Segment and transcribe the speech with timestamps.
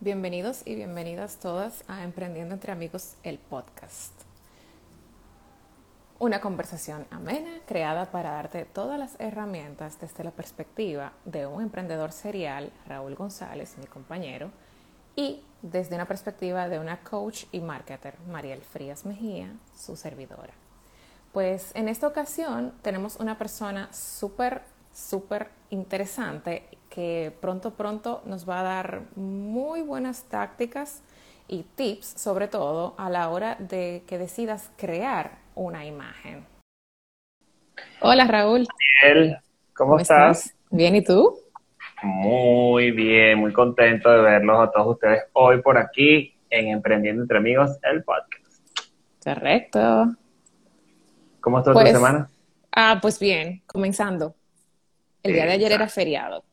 [0.00, 4.12] Bienvenidos y bienvenidas todas a Emprendiendo entre Amigos, el podcast.
[6.20, 12.12] Una conversación amena creada para darte todas las herramientas desde la perspectiva de un emprendedor
[12.12, 14.52] serial, Raúl González, mi compañero,
[15.16, 20.52] y desde una perspectiva de una coach y marketer, Mariel Frías Mejía, su servidora.
[21.32, 24.62] Pues en esta ocasión tenemos una persona súper,
[24.94, 31.04] súper interesante que pronto, pronto nos va a dar muy buenas tácticas
[31.46, 36.44] y tips, sobre todo a la hora de que decidas crear una imagen.
[38.00, 38.66] Hola Raúl.
[39.00, 39.36] Daniel,
[39.76, 40.52] ¿cómo, estás?
[40.70, 41.38] Bien, ¿y tú?
[42.02, 47.38] Muy bien, muy contento de verlos a todos ustedes hoy por aquí en Emprendiendo entre
[47.38, 48.66] Amigos, el podcast.
[49.22, 50.16] Correcto.
[51.40, 52.28] ¿Cómo estuvo tu Pues, semana?
[52.72, 54.34] Ah, pues bien, comenzando.
[55.22, 56.47] El día de ayer era feriado.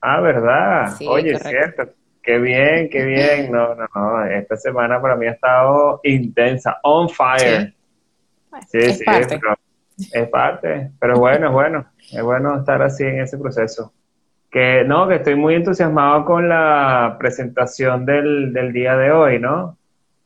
[0.00, 0.88] Ah, ¿verdad?
[0.96, 1.48] Sí, Oye, correcto.
[1.48, 1.92] cierto.
[2.22, 3.52] Qué bien, qué bien.
[3.52, 4.24] No, no, no.
[4.26, 7.74] Esta semana para mí ha estado intensa, on fire.
[8.50, 9.38] Bueno, Sí, es sí, parte.
[9.40, 9.56] pero
[10.12, 10.90] es parte.
[11.00, 11.86] Pero bueno, es bueno.
[12.12, 13.92] Es bueno estar así en ese proceso.
[14.50, 19.78] Que no, que estoy muy entusiasmado con la presentación del, del día de hoy, ¿no?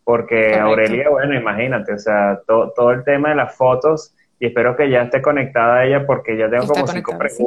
[0.03, 0.63] Porque Correcto.
[0.67, 4.89] Aurelia, bueno, imagínate, o sea, to- todo el tema de las fotos, y espero que
[4.91, 7.45] ya esté conectada ella porque ya tengo Está como cinco sí.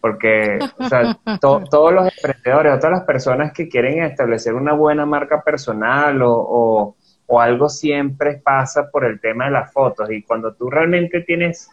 [0.00, 4.72] Porque, o sea, to- todos los emprendedores, o todas las personas que quieren establecer una
[4.72, 10.10] buena marca personal o, o, o algo siempre pasa por el tema de las fotos.
[10.10, 11.70] Y cuando tú realmente tienes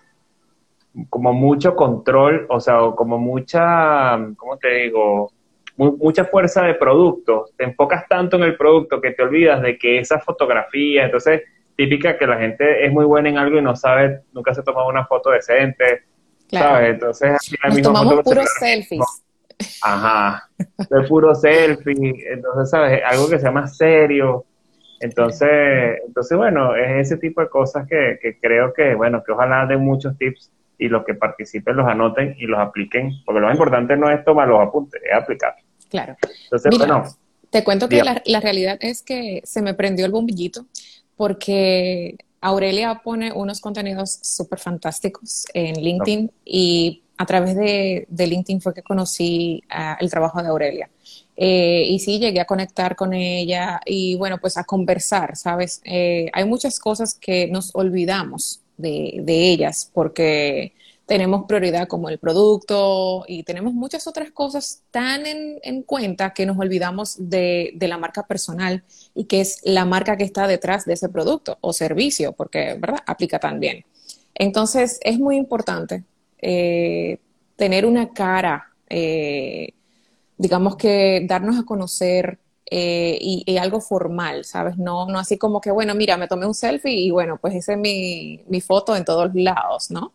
[1.09, 5.31] como mucho control, o sea, o como mucha, ¿cómo te digo?
[5.77, 9.77] Mu- mucha fuerza de producto, te enfocas tanto en el producto que te olvidas de
[9.77, 11.43] que esa fotografía, entonces,
[11.75, 14.87] típica que la gente es muy buena en algo y no sabe, nunca se toma
[14.87, 16.03] una foto decente,
[16.49, 16.69] Claro.
[16.69, 16.93] ¿sabes?
[16.93, 17.29] Entonces,
[17.63, 19.05] la Nos misma tomamos foto puros se- selfies.
[19.81, 23.01] Ajá, de puro selfie, entonces, ¿sabes?
[23.05, 24.45] Algo que sea más serio.
[24.99, 29.65] Entonces, entonces, bueno, es ese tipo de cosas que, que creo que, bueno, que ojalá
[29.65, 33.55] den muchos tips y los que participen los anoten y los apliquen, porque lo más
[33.55, 35.55] importante no es tomar los apuntes, es aplicar.
[35.89, 36.15] Claro.
[36.43, 37.03] Entonces, Mira, bueno,
[37.49, 40.65] Te cuento que la, la realidad es que se me prendió el bombillito
[41.15, 48.61] porque Aurelia pone unos contenidos súper fantásticos en LinkedIn y a través de, de LinkedIn
[48.61, 50.89] fue que conocí ah, el trabajo de Aurelia.
[51.35, 55.81] Eh, y sí, llegué a conectar con ella y bueno, pues a conversar, ¿sabes?
[55.83, 60.73] Eh, hay muchas cosas que nos olvidamos de, de ellas porque
[61.07, 66.45] tenemos prioridad como el producto y tenemos muchas otras cosas tan en, en cuenta que
[66.45, 68.83] nos olvidamos de, de la marca personal
[69.15, 72.99] y que es la marca que está detrás de ese producto o servicio, porque, ¿verdad?
[73.07, 73.85] Aplica también.
[74.35, 76.03] Entonces, es muy importante
[76.41, 77.19] eh,
[77.55, 79.73] tener una cara, eh,
[80.37, 82.39] digamos que darnos a conocer
[82.69, 84.77] eh, y, y algo formal, ¿sabes?
[84.77, 87.77] No, no así como que, bueno, mira, me tomé un selfie y bueno, pues hice
[87.77, 90.13] mi, mi foto en todos lados, ¿no?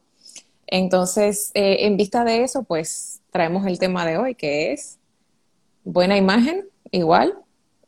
[0.74, 4.98] Entonces, eh, en vista de eso, pues traemos el tema de hoy, que es
[5.84, 7.36] buena imagen, igual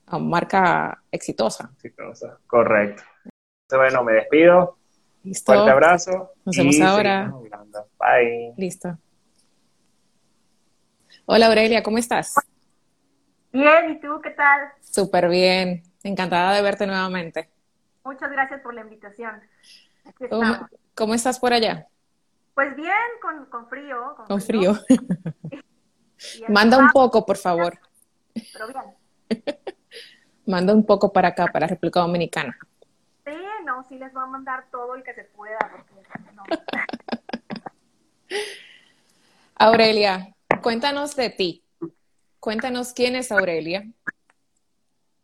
[0.05, 1.71] a marca exitosa.
[1.77, 3.03] exitosa, correcto.
[3.25, 4.77] Entonces, bueno, me despido,
[5.23, 5.55] ¿Listo?
[5.55, 6.33] fuerte abrazo.
[6.45, 7.33] Nos vemos ahora.
[7.99, 8.53] Bye.
[8.59, 8.99] Listo.
[11.25, 12.35] Hola Aurelia, ¿cómo estás?
[13.51, 14.61] Bien, ¿y tú qué tal?
[14.83, 15.85] Súper bien.
[16.03, 17.49] Encantada de verte nuevamente.
[18.05, 19.41] Muchas gracias por la invitación.
[20.05, 20.71] Aquí ¿Cómo, estamos.
[20.95, 21.89] cómo estás por allá?
[22.55, 24.15] Pues bien, con, con frío.
[24.27, 24.75] Con frío.
[26.49, 27.79] Manda un poco, por favor.
[28.53, 28.85] Pero bien.
[30.47, 32.57] Manda un poco para acá, para República Dominicana.
[33.25, 35.59] Sí, no, sí les voy a mandar todo el que se pueda.
[35.59, 35.95] Porque,
[36.35, 36.45] no.
[39.57, 41.65] Aurelia, cuéntanos de ti.
[42.41, 43.85] Cuéntanos quién es Aurelia.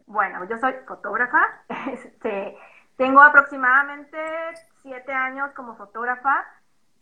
[0.07, 1.65] Bueno, yo soy fotógrafa.
[1.93, 2.57] Este,
[2.97, 4.17] tengo aproximadamente
[4.83, 6.47] siete años como fotógrafa.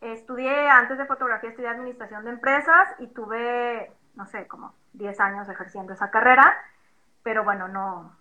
[0.00, 5.48] Estudié, antes de fotografía, estudié administración de empresas y tuve, no sé, como 10 años
[5.48, 6.56] ejerciendo esa carrera.
[7.22, 8.16] Pero bueno, no,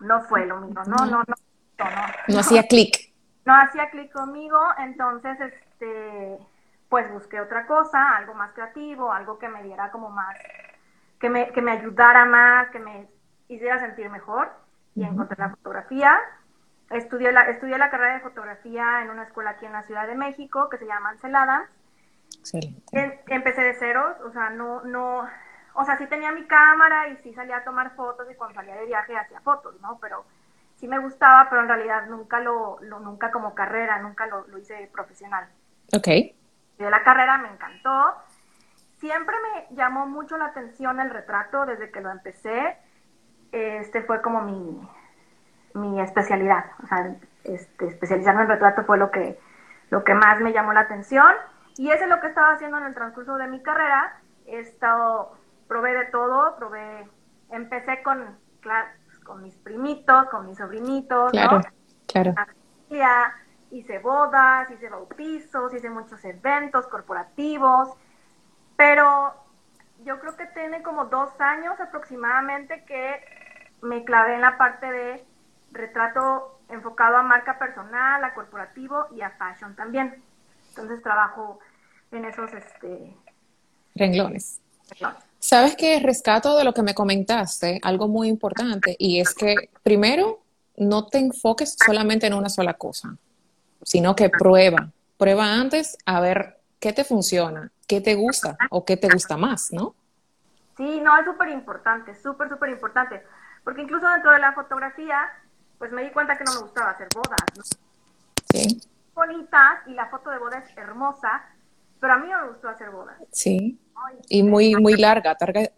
[0.00, 0.60] no fue lo.
[0.60, 1.24] No, no, no.
[1.78, 3.10] No, no, No hacía clic.
[3.46, 6.38] no hacía clic conmigo, entonces, este,
[6.90, 10.36] pues busqué otra cosa, algo más creativo, algo que me diera como más,
[11.18, 13.08] que me, que me ayudara más, que me
[13.48, 14.52] hiciera sentir mejor,
[14.94, 16.18] y encontré la fotografía.
[16.90, 20.14] Estudié la, estudié la carrera de fotografía en una escuela aquí en la Ciudad de
[20.16, 21.68] México, que se llama Encelada.
[22.40, 22.92] Excelente.
[22.92, 25.28] Em- Empecé de ceros, o sea, no, no,
[25.74, 28.76] o sea, sí tenía mi cámara y sí salía a tomar fotos y cuando salía
[28.76, 29.98] de viaje hacía fotos, ¿no?
[30.00, 30.26] Pero
[30.76, 34.58] sí me gustaba, pero en realidad nunca lo, lo nunca como carrera, nunca lo, lo
[34.58, 35.48] hice profesional.
[35.92, 36.08] Ok.
[36.78, 38.14] De la carrera me encantó.
[38.98, 42.76] siempre me llamó mucho la atención el retrato desde que lo empecé.
[43.52, 44.88] Este fue como mi,
[45.74, 46.64] mi especialidad.
[46.82, 49.38] O sea, este, especializarme en retrato fue lo que,
[49.90, 51.32] lo que más me llamó la atención.
[51.76, 54.20] Y eso es lo que estaba haciendo en el transcurso de mi carrera.
[54.46, 55.36] He estado,
[55.68, 57.08] probé de todo, probé,
[57.50, 58.38] empecé con,
[59.24, 61.60] con mis primitos, con mis sobrinitos, claro,
[62.08, 62.34] Claro,
[63.70, 67.90] hice bodas, hice bautizos, hice muchos eventos corporativos,
[68.76, 69.34] pero
[70.04, 73.20] yo creo que tiene como dos años aproximadamente que
[73.82, 75.24] me clavé en la parte de
[75.72, 80.22] retrato enfocado a marca personal, a corporativo y a fashion también.
[80.70, 81.58] Entonces trabajo
[82.12, 83.16] en esos este,
[83.94, 84.60] renglones.
[85.38, 90.40] Sabes que rescato de lo que me comentaste algo muy importante y es que primero
[90.76, 93.16] no te enfoques solamente en una sola cosa,
[93.82, 98.96] sino que prueba, prueba antes a ver qué te funciona, qué te gusta o qué
[98.96, 99.94] te gusta más, ¿no?
[100.76, 103.22] Sí, no, es súper importante, súper, súper importante,
[103.64, 105.28] porque incluso dentro de la fotografía
[105.80, 107.40] pues me di cuenta que no me gustaba hacer bodas.
[107.56, 107.62] ¿no?
[108.52, 108.82] Sí.
[109.14, 111.42] Bonita y la foto de boda es hermosa,
[111.98, 113.16] pero a mí no me gustó hacer bodas.
[113.32, 113.80] Sí.
[114.28, 115.34] y muy, muy larga,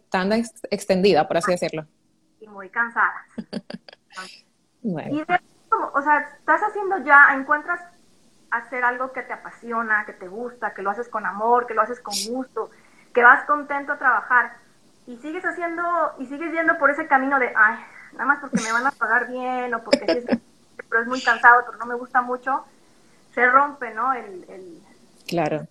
[0.09, 0.33] tan
[0.69, 1.87] extendida, por así decirlo.
[2.41, 3.25] Y muy cansada.
[4.85, 5.39] Y de,
[5.93, 7.79] o sea, estás haciendo ya, encuentras
[8.51, 11.81] hacer algo que te apasiona, que te gusta, que lo haces con amor, que lo
[11.81, 12.69] haces con gusto,
[13.13, 14.57] que vas contento a trabajar
[15.05, 15.83] y sigues haciendo
[16.19, 17.79] y sigues yendo por ese camino de, ay,
[18.13, 20.25] nada más porque me van a pagar bien o porque es,
[20.89, 22.63] pero es muy cansado, pero no me gusta mucho,
[23.33, 24.13] se rompe, ¿no?
[24.13, 24.79] El,
[25.27, 25.67] Claro.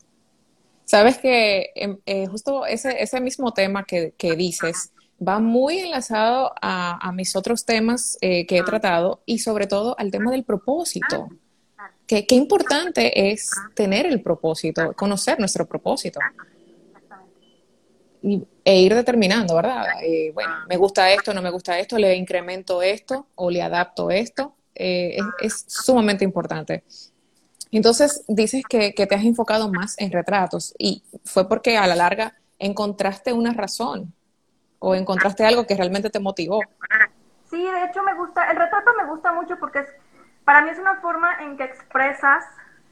[0.84, 4.93] Sabes que em, eh, justo ese, ese mismo tema que, que dices
[5.26, 9.94] va muy enlazado a, a mis otros temas eh, que he tratado y sobre todo
[9.99, 11.29] al tema del propósito.
[12.06, 16.19] Que, qué importante es tener el propósito, conocer nuestro propósito
[18.23, 19.87] e ir determinando, ¿verdad?
[20.03, 24.11] Eh, bueno, me gusta esto, no me gusta esto, le incremento esto o le adapto
[24.11, 24.55] esto.
[24.75, 26.85] Eh, es, sumamente importante.
[27.71, 32.35] Entonces, dices que, te has enfocado más en retratos y fue porque a la larga
[32.59, 34.13] encontraste una razón
[34.79, 36.61] o encontraste algo que realmente te motivó.
[37.51, 39.89] Sí, de hecho me gusta, el retrato me gusta mucho porque es,
[40.45, 42.45] para mí es una forma en que expresas,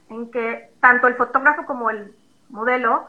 [0.09, 2.15] en que tanto el fotógrafo como el
[2.49, 3.07] modelo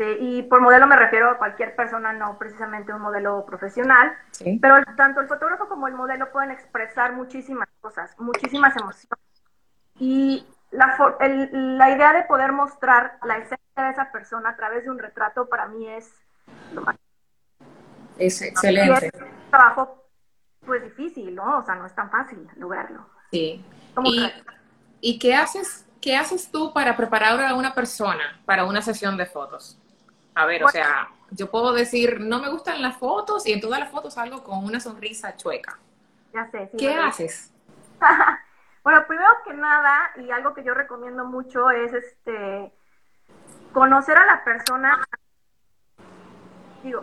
[0.00, 4.16] este, y por modelo me refiero a cualquier persona, no precisamente un modelo profesional,
[4.60, 9.18] pero tanto el fotógrafo como el modelo pueden expresar muchísimas cosas, muchísimas emociones.
[9.98, 10.96] Y la,
[11.52, 15.48] la idea de poder mostrar la esencia de esa persona a través de un retrato
[15.50, 16.10] para mí es
[16.72, 16.96] lo más.
[18.16, 19.10] Es excelente.
[19.14, 20.02] es un trabajo
[20.64, 21.58] pues difícil, ¿no?
[21.58, 23.06] O sea, no es tan fácil lograrlo.
[23.30, 23.62] Sí.
[24.04, 24.32] ¿Y,
[25.00, 29.26] ¿Y qué haces ¿qué haces tú para preparar a una persona para una sesión de
[29.26, 29.79] fotos?
[30.40, 33.78] A ver, o sea, yo puedo decir, no me gustan las fotos y en todas
[33.78, 35.78] las fotos salgo con una sonrisa chueca.
[36.32, 36.68] Ya sé.
[36.70, 37.52] Sí, ¿Qué haces?
[38.82, 42.72] bueno, primero que nada, y algo que yo recomiendo mucho es este
[43.74, 45.06] conocer a la persona.
[46.82, 47.02] Digo,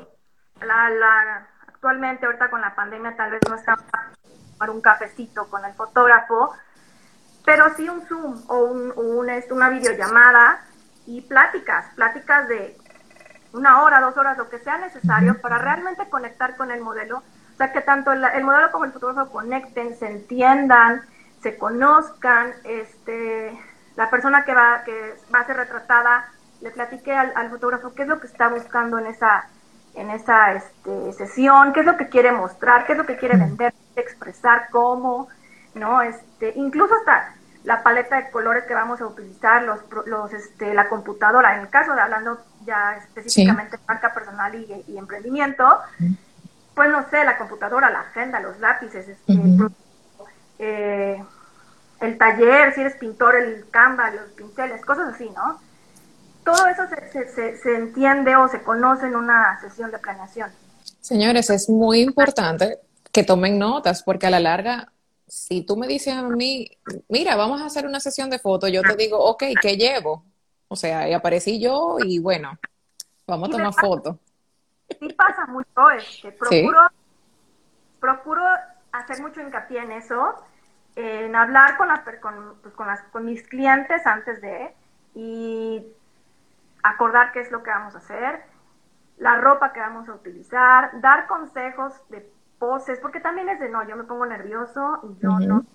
[0.59, 3.77] la, la, actualmente ahorita con la pandemia tal vez no está
[4.57, 6.55] para un cafecito con el fotógrafo,
[7.45, 10.65] pero sí un Zoom o un, este, una videollamada
[11.05, 12.75] y pláticas, pláticas de
[13.53, 17.17] una hora, dos horas, lo que sea necesario para realmente conectar con el modelo.
[17.17, 21.01] O sea, que tanto el, modelo como el fotógrafo conecten, se entiendan,
[21.41, 23.57] se conozcan, este,
[23.95, 26.29] la persona que va, que va a ser retratada
[26.61, 29.47] le platique al, fotógrafo qué es lo que está buscando en esa,
[29.95, 33.37] en esa este, sesión, qué es lo que quiere mostrar, qué es lo que quiere
[33.37, 35.27] vender, expresar, cómo,
[35.75, 36.01] ¿no?
[36.01, 37.35] Este, incluso hasta
[37.67, 41.69] la paleta de colores que vamos a utilizar, los, los, este, la computadora, en el
[41.69, 45.77] caso de hablando ya específicamente de marca personal y, emprendimiento,
[46.73, 49.33] pues no sé, la computadora, la agenda, los lápices, este,
[50.59, 51.21] eh,
[51.99, 55.59] el taller, si eres pintor, el Canva, los pinceles, cosas así, ¿no?
[56.45, 60.49] Todo eso se, se, se entiende o se conoce en una sesión de planeación.
[61.01, 62.79] Señores, es muy importante
[63.11, 64.93] que tomen notas porque a la larga
[65.27, 66.69] si tú me dices a mí,
[67.09, 70.23] mira, vamos a hacer una sesión de fotos, yo te digo, ok, ¿qué llevo?
[70.69, 72.57] O sea, y aparecí yo y bueno,
[73.27, 74.15] vamos a tomar fotos.
[74.99, 76.79] Sí pasa mucho, este, procuro,
[77.99, 78.41] procuro
[78.93, 80.35] hacer mucho hincapié en eso,
[80.95, 81.89] en hablar con,
[82.21, 84.73] con, pues, con, las, con mis clientes antes de
[85.13, 85.85] y
[86.83, 88.43] acordar qué es lo que vamos a hacer,
[89.17, 93.87] la ropa que vamos a utilizar, dar consejos de poses, porque también es de no,
[93.87, 95.65] yo me pongo nervioso y yo no,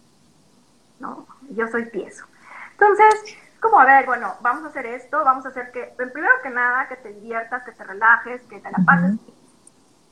[1.00, 2.24] no, yo soy tieso.
[2.72, 6.50] Entonces, como, a ver, bueno, vamos a hacer esto, vamos a hacer que, primero que
[6.50, 9.16] nada, que te diviertas, que te relajes, que te la pases.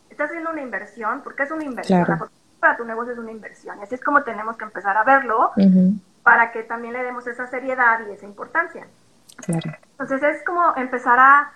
[0.08, 2.06] Estás haciendo una inversión, porque es una inversión.
[2.60, 3.78] para tu negocio es una inversión.
[3.80, 5.50] Y así es como tenemos que empezar a verlo
[6.22, 8.86] para que también le demos esa seriedad y esa importancia.
[9.48, 11.52] Entonces es como empezar a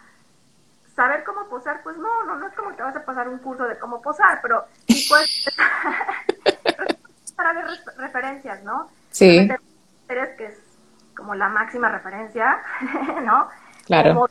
[0.94, 3.64] saber cómo posar, pues no, no, no es como que vas a pasar un curso
[3.64, 5.44] de cómo posar, pero sí puedes
[7.36, 8.88] para ver referencias, ¿no?
[9.10, 9.48] Sí.
[10.08, 10.60] Que es
[11.16, 12.62] como la máxima referencia,
[13.22, 13.48] ¿no?
[13.86, 14.26] Claro.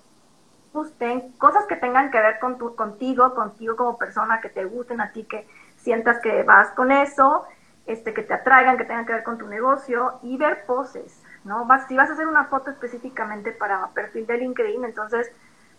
[0.71, 5.01] gusten, cosas que tengan que ver con tu, contigo, contigo como persona, que te gusten
[5.01, 7.45] a ti, que sientas que vas con eso,
[7.85, 11.65] este, que te atraigan, que tengan que ver con tu negocio y ver poses, ¿no?
[11.65, 15.31] Vas, si vas a hacer una foto específicamente para perfil de LinkedIn, entonces,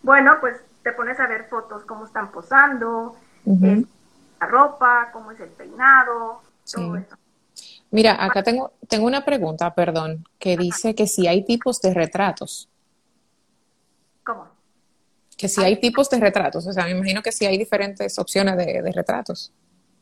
[0.03, 5.49] bueno, pues te pones a ver fotos, cómo están posando, la ropa, cómo es el
[5.49, 7.17] peinado, todo eso.
[7.91, 12.69] Mira, acá tengo, tengo una pregunta, perdón, que dice que si hay tipos de retratos.
[14.25, 14.49] ¿Cómo?
[15.39, 18.57] Que si hay tipos de retratos, o sea, me imagino que si hay diferentes opciones
[18.57, 19.53] de, retratos.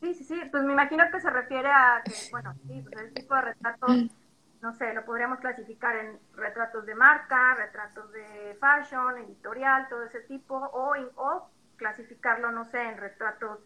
[0.01, 3.13] Sí, sí, sí, pues me imagino que se refiere a que, bueno, sí, pues el
[3.13, 3.89] tipo de retratos,
[4.63, 10.21] no sé, lo podríamos clasificar en retratos de marca, retratos de fashion, editorial, todo ese
[10.21, 13.59] tipo, o, o clasificarlo, no sé, en retratos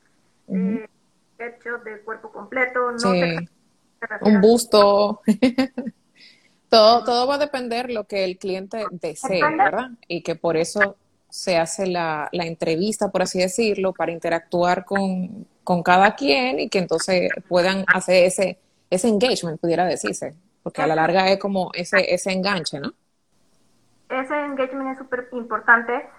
[1.38, 3.48] hechos de cuerpo completo, no sé.
[4.22, 5.22] Un busto.
[6.70, 9.92] todo, todo va a depender lo que el cliente desee, ¿verdad?
[10.08, 10.98] Y que por eso
[11.30, 15.46] se hace la, entrevista, por así decirlo, para interactuar con,
[15.86, 18.58] cada quien y que entonces puedan hacer ese,
[18.90, 20.34] ese engagement, pudiera decirse,
[20.68, 22.92] porque a la larga es como ese, ese enganche, ¿no?
[24.10, 26.10] Ese engagement es súper importante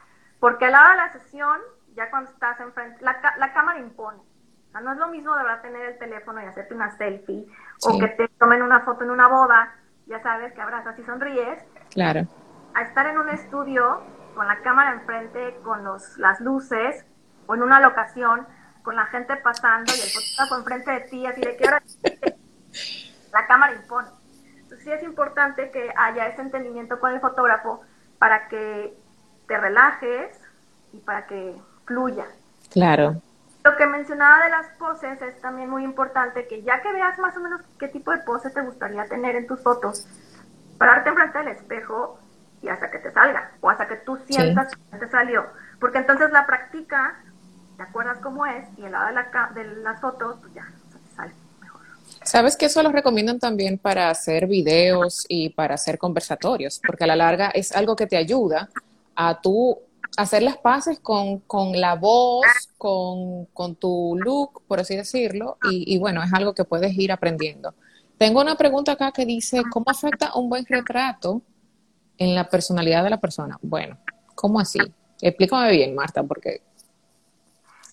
[0.40, 1.60] porque a la hora de la sesión,
[1.94, 4.16] ya cuando estás enfrente, la, la cámara impone.
[4.20, 7.46] O sea, no es lo mismo de verdad tener el teléfono y hacerte una selfie
[7.82, 9.76] o que te tomen una foto en una boda,
[10.06, 11.62] ya sabes, que abrazas y sonríes.
[11.90, 12.26] Claro.
[12.72, 14.00] A estar en un estudio
[14.34, 17.04] con la cámara enfrente, con los, las luces,
[17.46, 18.46] o en una locación,
[18.82, 21.82] con la gente pasando y el fotógrafo enfrente de ti, así de que ahora
[23.34, 24.17] la cámara impone.
[24.88, 27.82] Sí es importante que haya ese entendimiento con el fotógrafo
[28.18, 28.96] para que
[29.46, 30.40] te relajes
[30.94, 32.24] y para que fluya.
[32.70, 33.20] Claro.
[33.64, 37.36] Lo que mencionaba de las poses es también muy importante que ya que veas más
[37.36, 40.06] o menos qué tipo de pose te gustaría tener en tus fotos,
[40.78, 42.18] pararte enfrente del espejo
[42.62, 45.48] y hasta que te salga o hasta que tú sientas que te salió.
[45.80, 47.14] Porque entonces la práctica,
[47.76, 50.66] te acuerdas cómo es y el lado de, la, de las fotos, pues ya.
[52.28, 57.06] Sabes que eso lo recomiendan también para hacer videos y para hacer conversatorios, porque a
[57.06, 58.68] la larga es algo que te ayuda
[59.14, 59.78] a tú
[60.18, 61.40] hacer las paces con,
[61.72, 62.44] la voz,
[62.76, 67.74] con, tu look, por así decirlo, y, bueno, es algo que puedes ir aprendiendo.
[68.18, 71.40] Tengo una pregunta acá que dice, ¿cómo afecta un buen retrato
[72.18, 73.58] en la personalidad de la persona?
[73.62, 73.96] Bueno,
[74.34, 74.80] ¿cómo así?
[75.22, 76.60] Explícame bien, Marta, porque...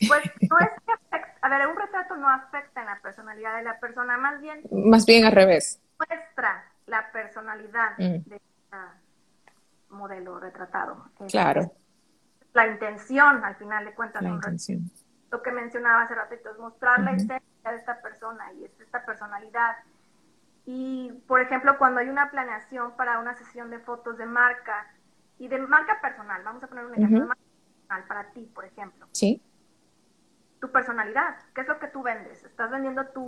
[0.06, 3.64] Pues no es que afecta, a ver, un retrato no afecta en la personalidad de
[3.64, 4.62] la persona, más bien...
[4.72, 5.80] Más bien al revés.
[6.00, 8.30] Muestra la personalidad mm.
[8.30, 8.42] de
[9.90, 11.10] modelo retratado.
[11.30, 11.72] Claro
[12.56, 14.24] la intención, al final de cuentas.
[14.24, 14.90] La intención.
[15.30, 19.76] Lo que mencionaba hace ratito es mostrar la esencia de esta persona y esta personalidad.
[20.66, 24.88] Y, por ejemplo, cuando hay una planeación para una sesión de fotos de marca
[25.38, 27.44] y de marca personal, vamos a poner un ejemplo de marca
[27.78, 29.08] personal para ti, por ejemplo.
[29.12, 29.42] Sí.
[30.66, 32.44] Tu personalidad, ¿qué es lo que tú vendes?
[32.44, 33.24] Estás vendiendo tu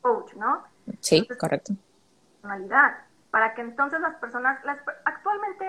[0.00, 0.64] coach, ¿no?
[1.00, 1.74] Sí, correcto.
[2.40, 5.68] Personalidad, para que entonces las personas, las, actualmente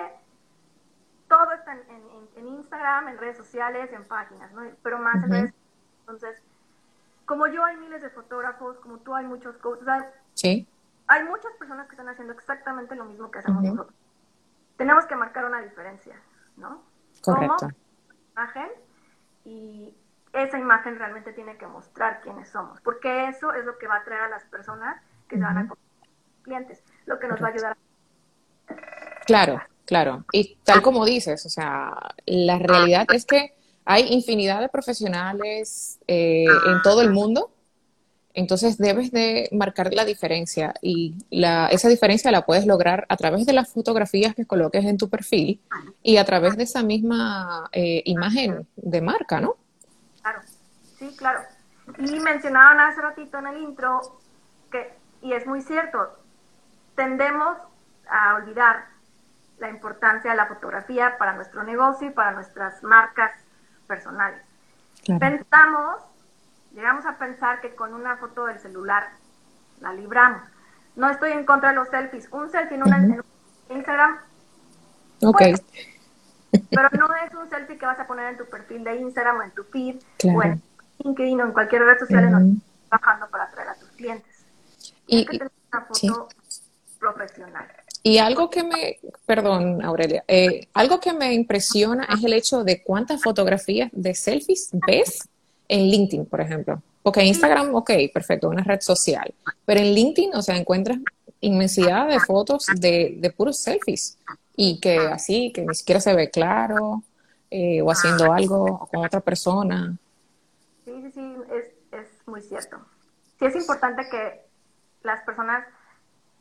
[1.27, 4.61] todo está en, Instagram, en redes sociales, en páginas, ¿no?
[4.83, 5.53] Pero más en redes
[5.99, 6.41] Entonces,
[7.25, 9.85] como yo hay miles de fotógrafos, como tú hay muchos coaches,
[10.33, 10.65] sí.
[11.07, 13.93] hay muchas personas que están haciendo exactamente lo mismo que hacemos nosotros.
[14.77, 16.15] Tenemos que marcar una diferencia,
[16.55, 16.83] ¿no?
[17.21, 17.67] Correcto.
[18.31, 18.69] imagen
[19.43, 19.93] y
[20.36, 24.00] esa imagen realmente tiene que mostrar quiénes somos, porque eso es lo que va a
[24.00, 25.70] atraer a las personas que se van a
[26.44, 27.77] clientes, lo que nos va a ayudar
[28.68, 28.75] a...
[29.25, 31.94] Claro, Claro, y tal como dices, o sea,
[32.25, 33.54] la realidad es que
[33.86, 37.51] hay infinidad de profesionales eh, en todo el mundo,
[38.34, 43.46] entonces debes de marcar la diferencia y la, esa diferencia la puedes lograr a través
[43.46, 45.62] de las fotografías que coloques en tu perfil
[46.01, 49.56] y a través de esa misma eh, imagen de marca, ¿no?
[50.25, 50.41] Claro,
[50.98, 51.41] sí, claro.
[52.00, 54.01] Y mencionaban hace ratito en el intro
[54.72, 54.91] que,
[55.22, 56.17] y es muy cierto,
[56.96, 57.60] tendemos
[58.10, 58.88] a olvidar
[59.60, 63.34] la importancia de la fotografía para nuestro negocio y para nuestras marcas
[63.86, 64.41] personales.
[65.20, 66.01] Pensamos,
[66.74, 69.10] llegamos a pensar que con una foto del celular
[69.79, 70.41] la libramos.
[70.96, 72.27] No estoy en contra de los selfies.
[72.32, 73.24] Un selfie en,
[73.70, 74.17] Instagram.
[75.22, 75.41] Ok.
[76.69, 79.43] Pero no es un selfie que vas a poner en tu perfil de Instagram o
[79.43, 80.38] en tu feed Claro.
[80.39, 80.62] o en
[81.03, 82.57] LinkedIn o en cualquier red social en donde Ujú.
[82.57, 84.35] estés trabajando para atraer a tus clientes.
[85.07, 85.39] Y, que
[85.93, 86.09] sí.
[87.00, 87.67] profesional.
[88.21, 93.21] algo que me, perdón, Aurelia, eh, algo que me impresiona es el hecho de cuántas
[93.21, 95.27] fotografías de selfies ves
[95.67, 96.81] en LinkedIn, por ejemplo.
[97.03, 99.31] Porque en Instagram, ok, perfecto, una red social.
[99.65, 100.97] Pero en LinkedIn, o sea, encuentras
[101.39, 104.17] inmensidad de fotos de, de puros selfies.
[104.55, 107.03] Y que así, que ni siquiera se ve claro,
[107.51, 109.97] eh, o haciendo algo o con otra persona.
[110.83, 112.77] Sí, sí, sí, es, es muy cierto.
[113.39, 114.41] Sí es importante que
[115.03, 115.65] las personas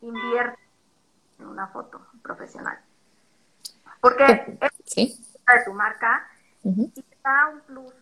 [0.00, 0.56] inviertan
[1.38, 2.78] en una foto profesional.
[4.00, 4.24] Porque
[4.60, 5.24] es ¿Sí?
[5.46, 6.26] de tu marca
[6.62, 7.94] y te da un plus.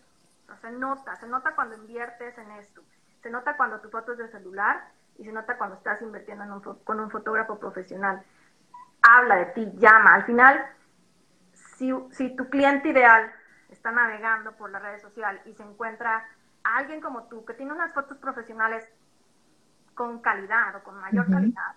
[0.49, 2.81] O se nota, se nota cuando inviertes en esto.
[3.21, 6.51] Se nota cuando tu foto es de celular y se nota cuando estás invirtiendo en
[6.51, 8.23] un con un fotógrafo profesional.
[9.03, 10.15] Habla de ti, llama.
[10.15, 10.65] Al final,
[11.77, 13.31] si, si tu cliente ideal
[13.69, 16.25] está navegando por las redes sociales y se encuentra
[16.63, 18.83] a alguien como tú que tiene unas fotos profesionales
[19.93, 21.75] con calidad o con mayor calidad,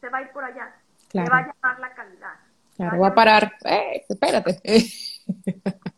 [0.00, 0.74] se va a ir por allá.
[1.08, 1.26] Claro.
[1.26, 2.34] Le va a llamar la calidad.
[2.76, 3.52] Claro, voy a parar.
[3.64, 4.60] Eh, espérate.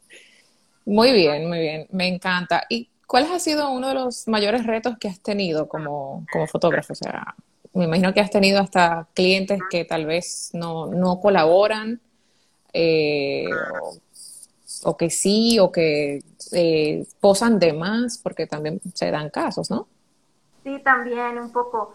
[0.84, 1.86] Muy bien, muy bien.
[1.90, 2.64] Me encanta.
[2.68, 6.92] ¿Y cuál ha sido uno de los mayores retos que has tenido como, como fotógrafo?
[6.92, 7.34] O sea,
[7.74, 12.00] me imagino que has tenido hasta clientes que tal vez no, no colaboran,
[12.72, 13.46] eh,
[14.84, 19.86] o, que sí, o que eh, posan de más, porque también se dan casos, ¿no?
[20.64, 21.94] Sí, también un poco.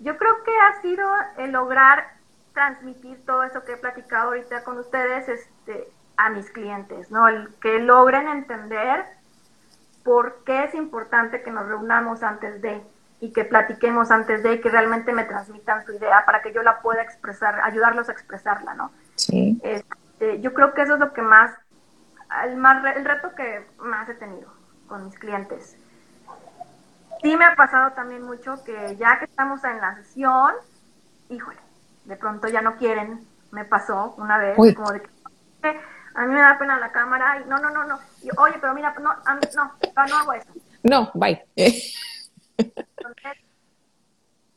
[0.00, 1.08] Yo creo que ha sido
[1.38, 2.18] el lograr
[2.52, 7.28] transmitir todo eso que he platicado ahorita con ustedes este, a mis clientes, ¿no?
[7.28, 9.04] El que logren entender
[10.04, 12.82] por qué es importante que nos reunamos antes de
[13.20, 16.80] y que platiquemos antes de que realmente me transmitan su idea para que yo la
[16.80, 18.92] pueda expresar, ayudarlos a expresarla, ¿no?
[19.16, 19.60] Sí.
[19.62, 21.52] Este, yo creo que eso es lo que más,
[22.44, 24.52] el, más, el reto que más he tenido
[24.86, 25.76] con mis clientes.
[27.22, 30.54] Sí me ha pasado también mucho que ya que estamos en la sesión,
[31.28, 31.58] híjole,
[32.04, 34.74] de pronto ya no quieren, me pasó una vez, Uy.
[34.74, 35.08] como de que
[35.64, 35.80] "Eh,
[36.14, 38.74] a mí me da pena la cámara y no, no, no, no, y, oye, pero
[38.74, 39.72] mira, no, a mí, no,
[40.06, 40.48] no hago eso.
[40.84, 41.44] No, bye.
[43.08, 43.42] Entonces,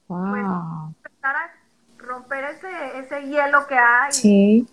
[0.08, 0.94] Wow.
[1.06, 1.52] empezar a
[1.98, 4.68] romper ese, ese hielo que hay Sí.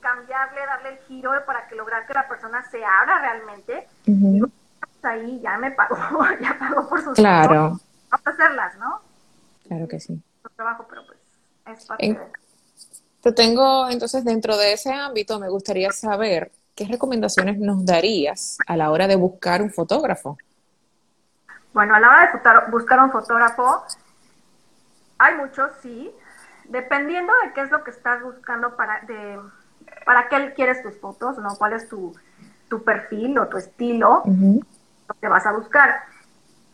[0.00, 3.86] cambiarle, darle el giro para que lograr que la persona se abra realmente.
[4.04, 5.96] Pues ahí ya me pagó,
[6.40, 7.78] ya pagó por sus Claro,
[8.10, 9.00] Vamos a hacerlas, ¿no?
[9.68, 10.20] claro que sí.
[10.56, 11.18] Trabajo, pero pues
[11.78, 12.26] es parte En- de
[13.22, 18.76] Te tengo, entonces, dentro de ese ámbito, me gustaría saber qué recomendaciones nos darías a
[18.76, 20.36] la hora de buscar un fotógrafo.
[21.72, 23.84] Bueno, a la hora de buscar un fotógrafo,
[25.18, 26.14] hay muchos, sí,
[26.64, 29.40] dependiendo de qué es lo que estás buscando para, de,
[30.04, 31.56] para qué quieres tus fotos, ¿no?
[31.56, 32.14] ¿Cuál es tu,
[32.68, 34.22] tu perfil o tu estilo?
[34.26, 36.02] Lo que vas a buscar.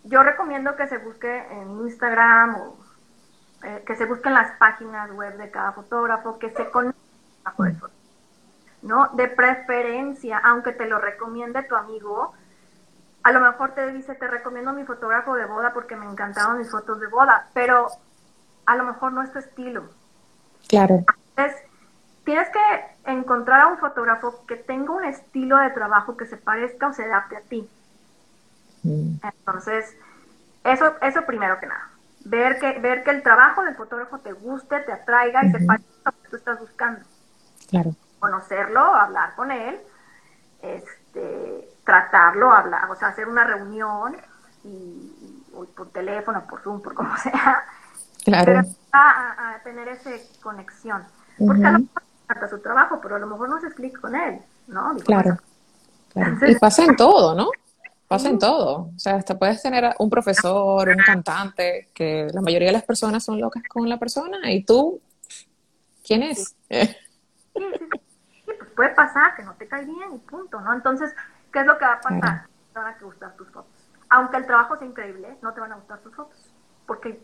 [0.05, 2.77] Yo recomiendo que se busque en Instagram o
[3.65, 6.99] eh, que se busquen las páginas web de cada fotógrafo, que se conozca
[7.45, 7.89] bajo.
[8.83, 9.09] ¿No?
[9.15, 12.33] De preferencia, aunque te lo recomiende tu amigo,
[13.29, 16.71] a lo mejor te dice, te recomiendo mi fotógrafo de boda porque me encantaron mis
[16.71, 18.01] fotos de boda, pero
[18.67, 19.95] a lo mejor no es tu estilo.
[20.69, 21.63] Claro, Entonces,
[22.25, 26.89] tienes que encontrar a un fotógrafo que tenga un estilo de trabajo que se parezca
[26.89, 27.71] o se adapte a ti.
[28.85, 29.97] Mm, Entonces,
[30.65, 31.91] eso, eso primero que nada.
[32.25, 35.87] Ver que, ver que el trabajo del fotógrafo te guste, te atraiga y se parezca
[36.05, 37.07] a lo que tú estás buscando.
[37.69, 39.81] claro, Conocerlo, hablar con él,
[40.61, 44.15] este, tratarlo, hablar, o sea, hacer una reunión
[44.63, 45.43] y,
[45.75, 47.65] por teléfono, por Zoom, por como sea,
[48.27, 48.61] pero claro.
[48.93, 50.11] a, a- a tener esa
[50.43, 51.03] conexión.
[51.39, 54.39] Porque a lo mejor su trabajo, pero a lo mejor no se explica con él,
[54.67, 54.93] ¿no?
[54.93, 55.39] Digo, Claro, bueno,
[56.13, 56.29] claro.
[56.33, 57.49] Entonces- Y pasa en todo, ¿no?
[58.07, 58.91] Pasa en todo.
[58.95, 63.25] O sea, hasta puedes tener un profesor, un cantante, que la mayoría de las personas
[63.25, 65.01] son locas con la persona y tú,
[66.07, 66.55] ¿quién es?
[66.69, 66.87] Sí, sí,
[67.79, 68.01] sí.
[68.47, 70.73] Sí, pues puede pasar que no te cae bien y punto, ¿no?
[70.75, 71.15] Entonces,
[71.53, 72.47] ¿qué es lo que va a pasar?
[72.73, 73.73] Te van a gustar tus fotos.
[74.11, 76.37] Aunque el trabajo sea increíble, no te van a gustar tus fotos,
[76.87, 77.21] porque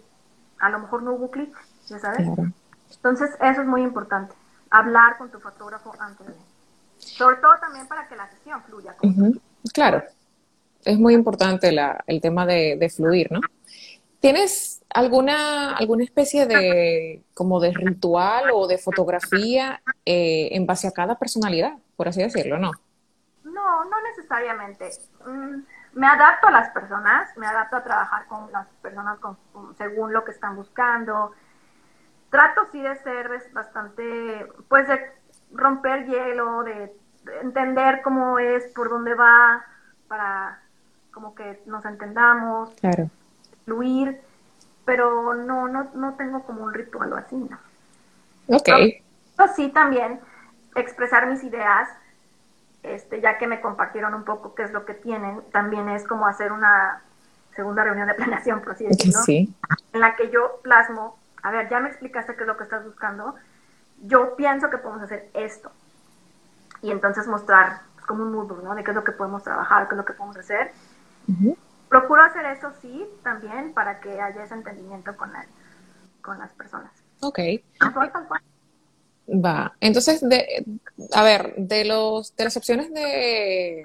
[0.58, 1.54] a lo mejor no hubo clic,
[1.88, 2.26] ya sabes.
[2.26, 2.50] Claro.
[2.94, 4.34] Entonces, eso es muy importante,
[4.70, 6.34] hablar con tu fotógrafo antes de.
[6.98, 8.94] Sobre todo también para que la sesión fluya.
[9.72, 10.02] Claro,
[10.84, 13.40] es muy importante la- el tema de, de fluir, ¿no?
[14.20, 20.92] ¿Tienes alguna, alguna especie de como de ritual o de fotografía eh, en base a
[20.92, 22.72] cada personalidad, por así decirlo, ¿no?
[23.54, 24.90] No, no necesariamente.
[25.26, 25.60] Mm,
[25.94, 29.38] me adapto a las personas, me adapto a trabajar con las personas con-
[29.78, 31.32] según lo que están buscando.
[32.30, 35.12] trato sí de ser bastante, pues de
[35.52, 36.92] romper hielo, de,
[37.42, 39.64] entender cómo es, por dónde va,
[40.08, 40.60] para
[41.12, 43.08] como que nos entendamos, claro.
[43.64, 44.20] fluir,
[44.84, 47.56] pero no, no, no tengo como un ritual o así, ¿no?
[48.48, 48.64] Ok.
[48.64, 50.20] Pero, sí también
[50.74, 51.88] expresar mis ideas,
[52.85, 56.27] este, ya que me compartieron un poco qué es lo que tienen, también es como
[56.27, 57.03] hacer una
[57.57, 59.55] segunda reunión de planeación, por así decirlo, sí.
[59.92, 62.85] en la que yo plasmo, a ver, ya me explicaste qué es lo que estás
[62.85, 63.35] buscando,
[64.03, 65.73] yo pienso que podemos hacer esto.
[66.83, 68.75] Y entonces mostrar pues, como un mood, ¿no?
[68.75, 70.73] De qué es lo que podemos trabajar, qué es lo que podemos hacer.
[71.88, 75.33] Procuro hacer eso, sí, también, para que haya ese entendimiento con,
[76.20, 76.92] con las personas.
[77.20, 77.38] Ok.
[79.28, 79.74] Va.
[79.80, 80.64] Entonces, de,
[81.12, 83.82] a ver, de, los, de las opciones de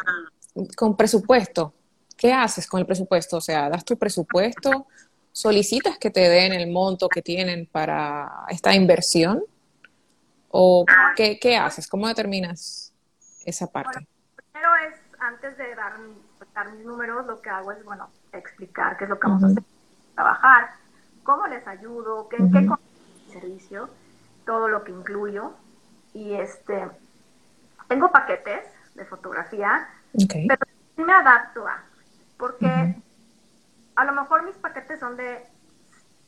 [0.75, 1.73] con presupuesto,
[2.17, 3.37] ¿qué haces con el presupuesto?
[3.37, 4.87] O sea, das tu presupuesto,
[5.31, 9.43] solicitas que te den el monto que tienen para esta inversión
[10.49, 11.87] ¿O qué, qué haces?
[11.87, 12.93] ¿Cómo determinas
[13.45, 14.07] esa parte?
[14.51, 15.93] primero es, antes de dar,
[16.53, 19.47] dar, mis números, lo que hago es, bueno, explicar qué es lo que vamos a
[19.47, 19.63] hacer,
[20.15, 20.69] trabajar,
[21.23, 22.67] cómo les ayudo, qué, uh qué
[23.31, 23.89] servicio,
[24.49, 25.53] todo lo que incluyo.
[26.11, 26.89] Y este,
[27.87, 30.59] tengo paquetes de fotografía, pero
[30.97, 31.83] me adapto a,
[32.35, 32.95] porque
[33.95, 35.45] a lo mejor mis paquetes son de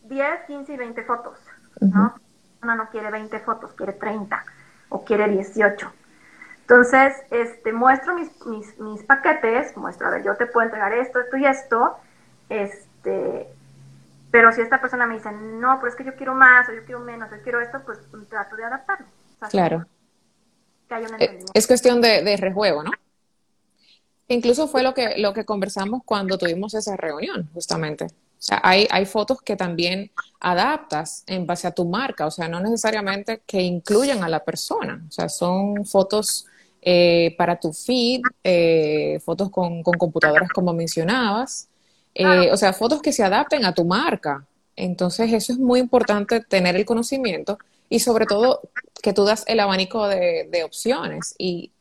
[0.03, 1.39] 10, 15 y 20 fotos,
[1.79, 2.13] ¿no?
[2.61, 4.43] no quiere 20 fotos, quiere 30
[4.89, 5.91] o quiere 18.
[6.59, 11.37] Entonces, este, muestro mis, mis, paquetes, muestro, a ver, yo te puedo entregar esto, esto
[11.37, 11.97] y esto,
[12.49, 13.51] este,
[14.31, 16.83] pero si esta persona me dice, no, pero es que yo quiero más, o yo
[16.85, 19.07] quiero menos, yo quiero esto, pues trato de adaptarme.
[19.49, 19.85] claro.
[21.19, 22.91] Eh, es cuestión de, de rejuego, ¿no?
[24.27, 28.05] Incluso fue lo que, lo que conversamos cuando tuvimos esa reunión, justamente.
[28.05, 32.47] O sea, hay, hay fotos que también adaptas en base a tu marca, o sea,
[32.47, 36.47] no necesariamente que incluyan a la persona, o sea, son fotos
[36.81, 41.69] eh, para tu feed, eh, fotos con, computadoras como mencionabas,
[42.13, 44.45] eh, o sea, fotos que se adapten a tu marca.
[44.75, 47.57] Entonces, eso es muy importante tener el conocimiento
[47.89, 48.61] y sobre todo
[49.01, 51.71] que tú das el abanico de, de opciones y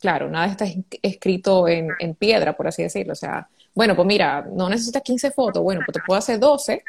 [0.00, 0.64] claro, nada está
[1.02, 5.30] escrito en, en piedra, por así decirlo, o sea, bueno, pues mira, no necesitas 15
[5.30, 6.82] fotos, bueno, pues te puedo hacer 12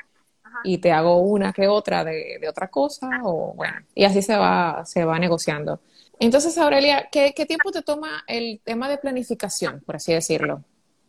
[0.63, 4.83] y te hago una que otra de, otra cosa, o bueno, y así se va,
[4.85, 5.81] se va negociando.
[6.19, 10.63] Entonces, Aurelia, ¿qué, tiempo te toma el tema de planificación, por así decirlo?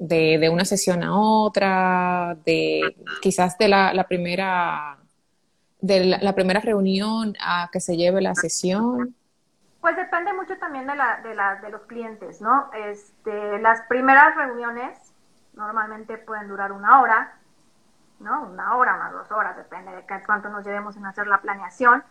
[0.05, 4.99] De, una sesión a otra, de quizás de la, primera
[5.81, 9.15] de la, primera reunión a que se lleve la sesión?
[9.81, 12.71] Pues depende mucho también de, la, de, la, de los clientes, ¿no?
[12.73, 15.13] Este, las primeras reuniones
[15.55, 17.35] normalmente pueden durar una hora,
[18.19, 18.43] ¿no?
[18.43, 22.03] Una hora, unas dos horas, depende de cuánto nos llevemos en hacer la planeación.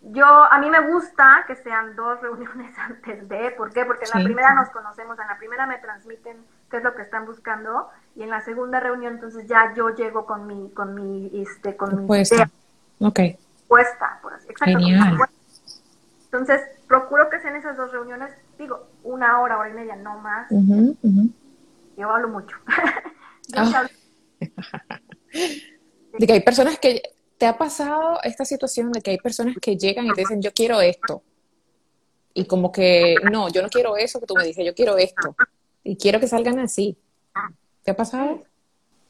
[0.00, 3.84] Yo, a mí me gusta que sean dos reuniones antes de, ¿por qué?
[3.84, 7.02] Porque en la primera nos conocemos, en la primera me transmiten qué es lo que
[7.02, 11.30] están buscando y en la segunda reunión entonces ya yo llego con mi, con mi,
[11.40, 12.50] este, con mi idea.
[13.00, 13.20] Ok.
[13.66, 14.78] Puesta, por así, exacto.
[14.78, 15.18] Genial.
[16.24, 20.48] Entonces, procuro que sean esas dos reuniones, digo, una hora, hora y media, no más.
[21.96, 22.56] Yo hablo mucho.
[23.54, 23.88] Ah.
[26.18, 27.00] de que hay personas que,
[27.38, 30.52] ¿te ha pasado esta situación de que hay personas que llegan y te dicen, yo
[30.52, 31.22] quiero esto?
[32.34, 35.34] Y como que, no, yo no quiero eso que tú me dices, yo quiero esto.
[35.88, 36.98] Y quiero que salgan así.
[37.82, 38.42] ¿Te ha pasado?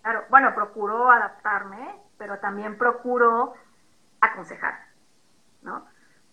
[0.00, 3.54] Claro, bueno, procuro adaptarme, pero también procuro
[4.20, 4.78] aconsejar,
[5.62, 5.84] ¿no?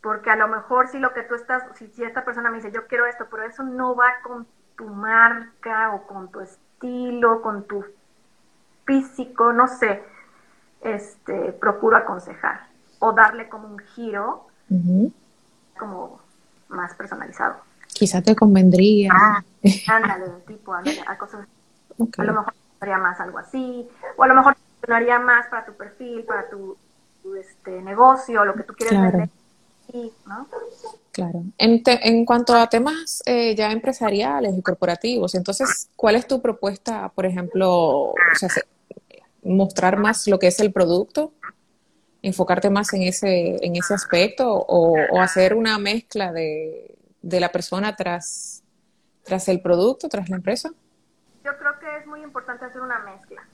[0.04, 2.72] Porque a lo mejor si lo que tú estás, si, si esta persona me dice,
[2.72, 4.46] yo quiero esto, pero eso no va con
[4.78, 7.84] tu marca o con tu estilo, con tu
[8.86, 10.04] físico, no sé,
[10.82, 12.68] este, procuro aconsejar
[13.00, 14.46] o darle como un giro
[15.80, 16.22] como
[16.68, 17.56] más personalizado.
[17.96, 19.10] Quizá te convendría.
[19.14, 19.44] Ah,
[19.88, 21.48] ándale, tipo, ándale, a cosas.
[22.18, 24.58] A lo mejor haría más algo así, o a lo mejor
[24.90, 26.76] haría más para tu perfil, para tu,
[27.40, 29.30] este, negocio, lo que tú quieres vender.
[30.26, 30.48] ¿no?
[31.14, 31.44] Claro.
[31.58, 37.08] En, en cuanto a temas eh, ya empresariales y corporativos, entonces, ¿cuál es tu propuesta,
[37.16, 38.14] por ejemplo,
[39.42, 41.32] mostrar más lo que es el producto,
[42.22, 46.96] enfocarte más en ese, en ese aspecto o, hacer una mezcla de,
[47.40, 48.64] la persona tras,
[49.24, 50.70] tras el producto, tras la empresa?
[51.44, 53.48] Yo creo que es muy importante hacer una mezcla.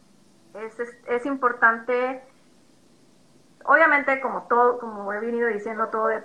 [0.54, 2.22] Es, es, es importante,
[3.66, 6.24] obviamente como todo, como he venido diciendo, todo de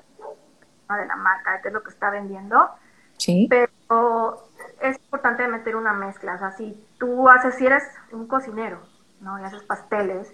[0.95, 2.71] de la marca, de qué es lo que está vendiendo.
[3.17, 3.49] Sí.
[3.51, 4.49] Pero
[4.81, 6.35] es importante meter una mezcla.
[6.35, 7.83] O sea, si tú haces, si eres
[8.13, 8.81] un cocinero,
[9.21, 9.41] ¿no?
[9.41, 10.33] Y haces pasteles,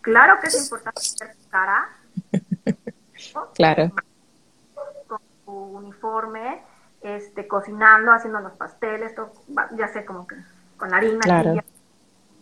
[0.00, 1.88] claro que es importante hacer cara,
[3.54, 3.92] Claro.
[6.04, 6.62] Uniforme,
[7.02, 9.32] este, cocinando, haciendo los pasteles, todo,
[9.76, 10.36] ya sé, como que
[10.76, 11.20] con harina.
[11.20, 11.54] Claro.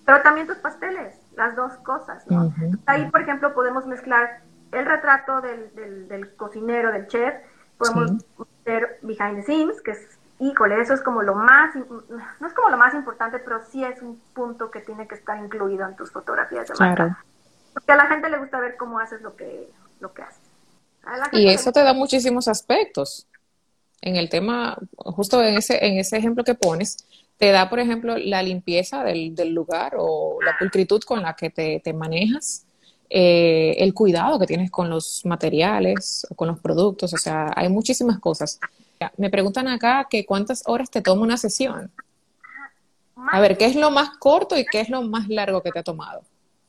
[0.04, 2.52] pero también tus pasteles, las dos cosas, ¿no?
[2.86, 4.40] Ahí, por ejemplo, podemos mezclar
[4.72, 7.34] el retrato del, del, cocinero, del chef,
[7.78, 8.24] podemos
[8.62, 12.70] hacer behind the scenes, que es, híjole, eso es como lo más, no es como
[12.70, 16.10] lo más importante, pero sí es un punto que tiene que estar incluido en tus
[16.10, 17.24] fotografías de marca.
[17.74, 19.70] Porque a la gente le gusta ver cómo haces lo que,
[20.00, 20.52] lo que haces.
[21.32, 23.26] Y eso te da muchísimos aspectos.
[24.02, 27.06] En el tema, justo en ese, en ese ejemplo que pones,
[27.38, 31.50] te da, por ejemplo, la limpieza del, del lugar o la pulcritud con la que
[31.50, 32.66] te, te manejas
[33.14, 38.18] eh, el cuidado que tienes con los materiales, con los productos, o sea, hay muchísimas
[38.18, 38.58] cosas.
[39.18, 41.92] Me preguntan acá que cuántas horas te toma una sesión.
[43.30, 45.80] A ver, ¿qué es lo más corto y qué es lo más largo que te
[45.80, 46.22] ha tomado?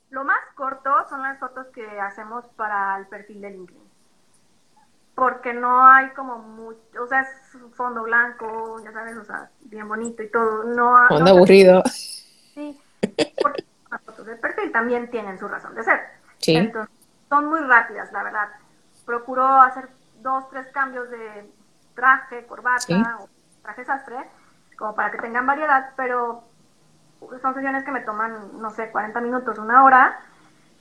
[0.09, 3.82] Lo más corto son las fotos que hacemos para el perfil de LinkedIn.
[5.15, 7.29] Porque no hay como mucho, o sea, es
[7.75, 10.63] fondo blanco, ya sabes, o sea, bien bonito y todo.
[10.63, 11.83] No, fondo aburrido.
[12.53, 12.79] Sí,
[13.41, 16.01] porque las fotos de perfil también tienen su razón de ser.
[16.45, 16.95] Entonces,
[17.27, 18.49] son muy rápidas, la verdad.
[19.07, 19.89] Procuro hacer
[20.21, 21.51] dos, tres cambios de
[21.95, 23.29] traje, corbata o
[23.63, 24.17] traje sastre,
[24.77, 26.43] como para que tengan variedad, pero
[27.41, 30.19] son sesiones que me toman, no sé, 40 minutos, una hora,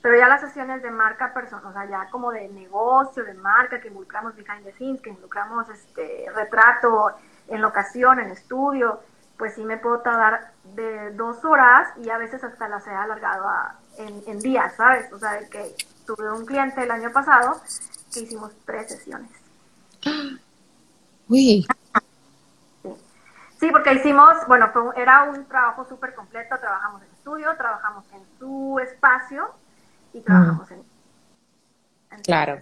[0.03, 3.81] pero ya las sesiones de marca persona, o sea, ya como de negocio, de marca,
[3.81, 7.13] que involucramos behind the scenes, que involucramos este retrato
[7.47, 9.01] en locación, en estudio,
[9.39, 13.49] pues sí me puedo tardar de dos horas y a veces hasta las he alargado
[13.49, 15.13] a en, días, ¿sabes?
[15.13, 17.61] O sea, que tuve un cliente el año pasado
[18.13, 19.31] que hicimos tres sesiones.
[21.29, 21.65] Uy.
[23.61, 23.71] Sí.
[23.71, 29.55] porque hicimos, bueno, era un trabajo súper completo, trabajamos en estudio, trabajamos en su espacio
[30.15, 30.83] y trabajamos en,
[32.23, 32.61] Claro.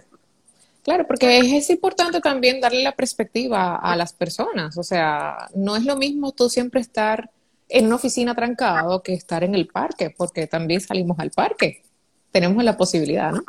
[0.83, 4.77] Claro, porque es, importante también darle la perspectiva a las personas.
[4.77, 7.29] O sea, no es lo mismo tú siempre estar
[7.69, 11.83] en una oficina trancado que estar en el parque, porque también salimos al parque.
[12.31, 13.43] Tenemos la posibilidad, ¿no?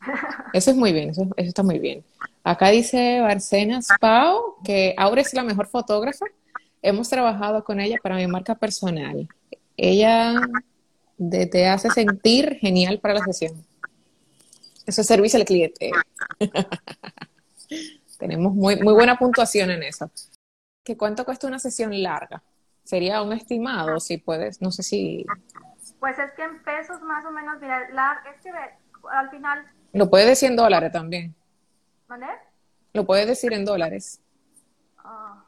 [0.52, 2.04] Eso es muy bien, eso, está muy bien.
[2.44, 6.24] Acá dice Barcena Pau que Aura es la mejor fotógrafa.
[6.80, 9.28] Hemos trabajado con ella para mi marca personal.
[9.76, 10.34] Ella
[11.50, 13.64] te hace sentir genial para la sesión.
[14.86, 15.90] Eso es servicio al cliente.
[18.18, 20.10] Tenemos muy, muy buena puntuación en eso.
[20.82, 22.42] ¿Qué cuánto cuesta una sesión larga?
[22.88, 25.26] sería un estimado, si puedes, no sé si...
[26.00, 28.50] Pues es que en pesos más o menos, mira, la, es que
[29.10, 29.70] al final...
[29.92, 31.34] Lo puedes decir en dólares también.
[32.06, 32.28] ¿Vale?
[32.94, 34.22] Lo puedes decir en dólares.
[34.96, 35.44] Ah.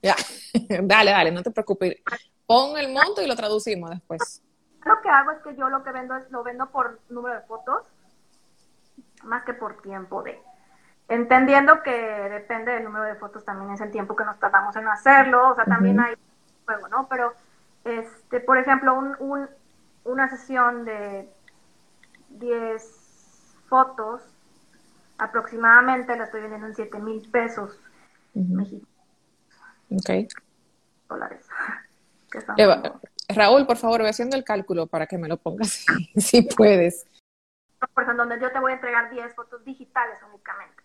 [0.00, 0.16] Ya,
[0.82, 1.96] dale, dale, no te preocupes.
[2.46, 4.42] Pon el monto y lo traducimos después.
[4.84, 7.42] Lo que hago es que yo lo que vendo es, lo vendo por número de
[7.42, 7.86] fotos,
[9.24, 10.40] más que por tiempo de...
[11.08, 14.86] Entendiendo que depende del número de fotos, también es el tiempo que nos tardamos en
[14.88, 16.14] hacerlo, o sea, también hay
[16.90, 17.08] ¿no?
[17.08, 17.32] Pero,
[17.84, 19.48] este, por ejemplo, un,
[20.04, 21.32] una sesión de
[22.28, 24.22] 10 fotos,
[25.16, 27.80] aproximadamente la estoy vendiendo en 7 mil pesos
[29.90, 30.10] Ok.
[31.08, 31.46] Dólares.
[33.28, 35.84] Raúl, por favor, voy haciendo el cálculo para que me lo pongas
[36.16, 37.06] si puedes.
[37.94, 40.82] Por ejemplo, donde yo te voy a entregar 10 fotos digitales únicamente.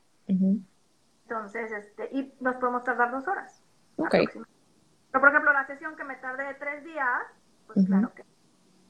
[1.23, 3.62] Entonces, este, y nos podemos tardar dos horas.
[3.97, 4.15] Ok.
[5.13, 7.21] Pero, por ejemplo, la sesión que me tardé de tres días,
[7.67, 8.23] pues claro que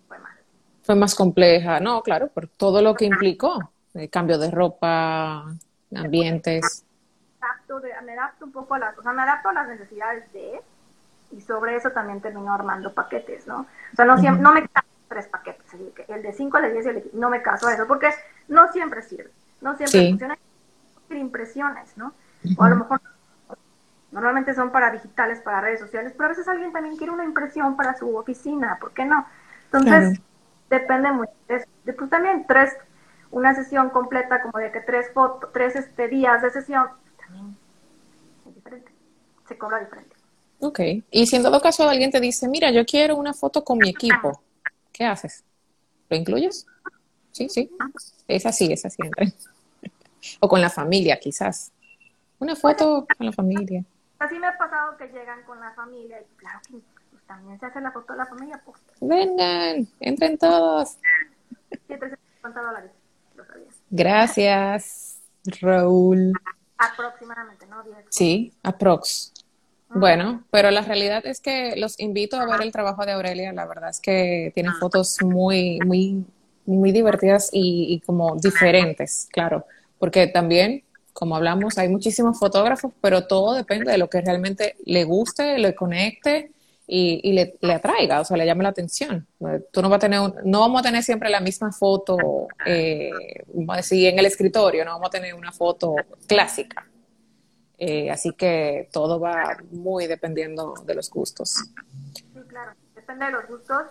[0.07, 0.37] fue más.
[0.83, 5.45] Fue más compleja, no, claro, por todo lo que implicó, el cambio de ropa,
[5.95, 6.85] ambientes.
[8.03, 10.61] me adapto un poco a las, o sea, me adapto a las necesidades de,
[11.35, 13.61] y sobre eso también termino armando paquetes, ¿no?
[13.61, 15.65] O sea, no, siempre, no me caso tres paquetes,
[16.07, 18.09] el de cinco, el de diez, el no me caso a eso, porque
[18.47, 20.37] no siempre sirve, no siempre funciona,
[21.09, 22.13] impresiones, ¿no?
[22.57, 22.99] O a lo mejor
[24.13, 27.75] Normalmente son para digitales, para redes sociales, pero a veces alguien también quiere una impresión
[27.75, 29.25] para su oficina, ¿por qué no?
[29.65, 30.21] Entonces,
[30.69, 31.31] depende mucho.
[31.47, 32.77] De, pues también tres,
[33.31, 37.57] una sesión completa como de que tres fotos, tres este, días de sesión, también
[38.47, 38.91] es diferente,
[39.47, 40.12] se cobra diferente.
[40.63, 40.79] Ok,
[41.11, 43.89] y si en todo caso alguien te dice, mira, yo quiero una foto con mi
[43.89, 44.41] equipo,
[44.93, 45.43] ¿qué haces?
[46.07, 46.65] ¿Lo incluyes?
[47.33, 47.69] Sí, sí,
[48.29, 49.03] es así, es así.
[50.39, 51.73] o con la familia, quizás.
[52.39, 53.83] Una foto con la familia.
[54.19, 56.77] Así me ha pasado que llegan con la familia y claro que
[57.11, 58.61] pues, también se hace la foto de la familia.
[58.63, 58.77] Pues.
[59.01, 60.97] Vengan, entren todos.
[61.87, 62.91] 750 dólares,
[63.35, 63.43] lo
[63.89, 65.19] Gracias,
[65.59, 66.31] Raúl.
[66.77, 67.83] Aproximadamente, ¿no?
[68.09, 69.32] Sí, aprox.
[69.95, 73.53] Bueno, pero la realidad es que los invito a ver el trabajo de Aurelia.
[73.53, 76.25] La verdad es que tiene fotos muy, muy,
[76.65, 79.65] muy divertidas y, y como diferentes, claro
[80.03, 85.05] porque también, como hablamos, hay muchísimos fotógrafos, pero todo depende de lo que realmente le
[85.05, 86.51] guste, le conecte
[86.85, 89.25] y, le, le, atraiga, o sea, le llame la atención.
[89.71, 93.11] Tú no vas a tener, no vamos a tener siempre la misma foto, eh,
[93.53, 95.95] vamos a decir, en el escritorio, no vamos a tener una foto
[96.27, 96.85] clásica.
[97.85, 101.65] Eh, así que todo va muy dependiendo de los gustos.
[102.13, 103.87] Sí, claro, depende de los gustos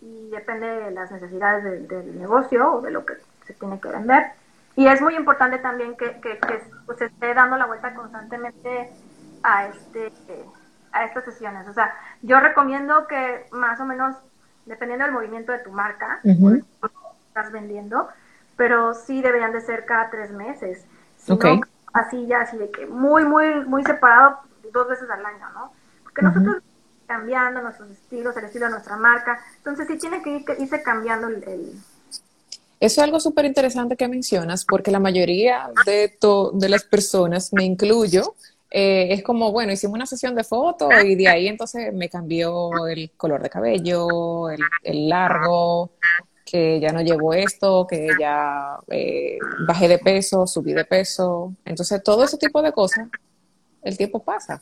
[0.00, 4.26] y depende de las necesidades del negocio o de lo que se tiene que vender.
[4.76, 6.38] Y es muy importante también que, que,
[6.86, 8.92] pues, se esté dando la vuelta constantemente
[9.42, 10.12] a este
[10.92, 11.66] a estas sesiones.
[11.66, 11.92] O sea,
[12.22, 14.14] yo recomiendo que más o menos,
[14.64, 18.08] dependiendo del movimiento de tu marca, estás vendiendo,
[18.56, 20.84] pero sí deberían de ser cada tres meses.
[21.16, 21.36] Si
[21.94, 24.40] así ya, así de que muy, muy, muy separado
[24.72, 25.72] dos veces al año, ¿no?
[26.02, 26.56] Porque nosotros
[27.06, 31.28] cambiando nuestros estilos, el estilo de nuestra marca, entonces sí tiene que ir, irse cambiando
[31.28, 31.76] el, Eso
[32.80, 36.18] es algo súper interesante que mencionas, porque la mayoría de,
[36.54, 38.34] de las personas, me incluyo,
[38.76, 42.88] eh, es como, bueno, hicimos una sesión de fotos y de ahí entonces me cambió
[42.88, 45.92] el color de cabello, el, largo,
[46.44, 51.54] que ya no llevo esto, que ya eh, bajé de peso, subí de peso.
[51.64, 53.08] Entonces, todo ese tipo de cosas,
[53.82, 54.60] el tiempo pasa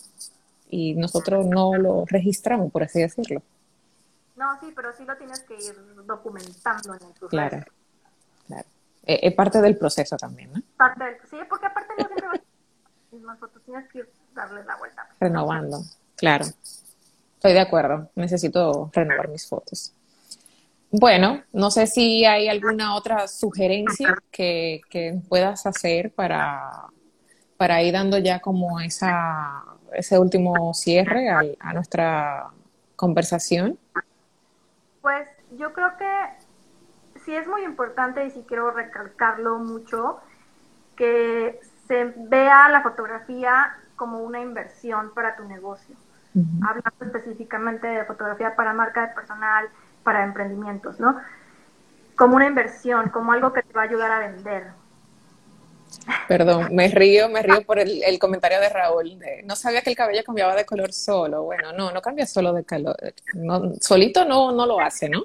[0.71, 3.43] y nosotros no lo registramos, por así decirlo.
[4.37, 5.75] No, sí, pero sí lo tienes que ir
[6.07, 7.65] documentando en el Claro,
[8.47, 8.69] claro.
[9.05, 10.63] Eh, es parte del proceso también, ¿no?
[10.77, 12.41] Parte del, sí, porque aparte no siempre
[13.39, 15.09] fotos, tienes que darle la vuelta.
[15.21, 15.83] Renovando,
[16.17, 16.47] claro.
[17.35, 19.93] Estoy de acuerdo, necesito renovar mis fotos.
[20.93, 24.83] Bueno, no sé si hay alguna otra sugerencia que,
[25.29, 26.87] puedas hacer para,
[27.57, 32.51] para ir dando ya como esa, ese último cierre a, a nuestra
[32.95, 33.79] conversación.
[35.01, 35.29] Pues
[35.59, 36.11] yo creo que
[37.25, 40.21] sí es muy importante y sí quiero recalcarlo mucho,
[40.97, 45.97] que se vea la fotografía como una inversión para tu negocio.
[46.35, 49.69] Hablando específicamente de fotografía para marca de personal,
[50.03, 51.17] para emprendimientos, ¿no?
[52.17, 54.65] Como una inversión, como algo que te va a ayudar a vender.
[56.29, 59.19] Perdón, me río, me río por el, comentario de Raúl.
[59.45, 61.45] no sabía que el cabello cambiaba de color solo.
[61.45, 62.97] Bueno, no, no cambia solo de color.
[63.35, 65.25] No, solito no, no lo hace, ¿no?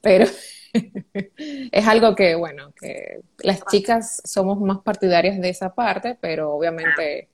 [0.00, 0.26] Pero
[1.72, 7.28] es algo que, bueno, que las chicas somos más partidarias de esa parte, pero obviamente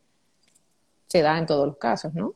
[1.06, 2.34] se da en todos los casos, ¿no?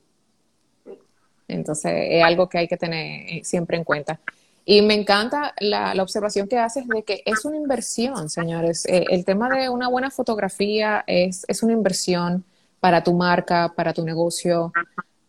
[1.47, 4.19] Entonces, es algo que hay que tener siempre en cuenta.
[4.65, 8.87] Y me encanta la, observación que haces de que es una inversión, señores.
[8.87, 12.45] Eh, el tema de una buena fotografía es, es una inversión
[12.81, 14.73] para tu marca, para tu negocio,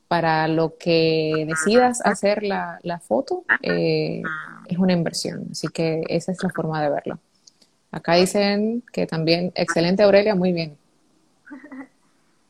[0.07, 4.21] para lo que decidas hacer la, la foto, eh,
[4.67, 5.47] es una inversión.
[5.51, 7.19] Así que esa es la forma de verlo.
[7.91, 10.77] Acá dicen que también, excelente Aurelia, muy bien.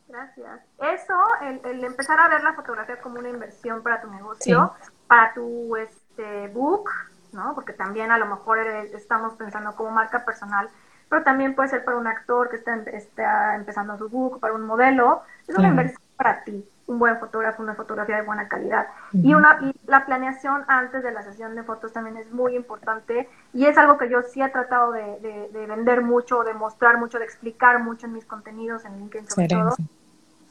[0.07, 0.61] Gracias.
[0.79, 1.13] Eso,
[1.69, 4.73] el, empezar a ver la fotografía como una inversión para tu negocio,
[5.07, 5.75] para tu
[6.15, 6.89] este, book,
[7.33, 7.53] ¿no?
[7.55, 10.69] Porque también a lo mejor estamos pensando como marca personal,
[11.09, 14.63] pero también puede ser para un actor que está, está empezando su book, para un
[14.63, 15.21] modelo.
[15.47, 18.85] Es una inversión para ti un buen fotógrafo, una fotografía de buena calidad.
[19.11, 23.27] y, una, y la planeación antes de la sesión de fotos también es muy importante
[23.53, 27.25] y es algo que yo sí he tratado de, vender mucho, de mostrar mucho, de
[27.25, 29.75] explicar mucho en mis contenidos, en LinkedIn sobre todo.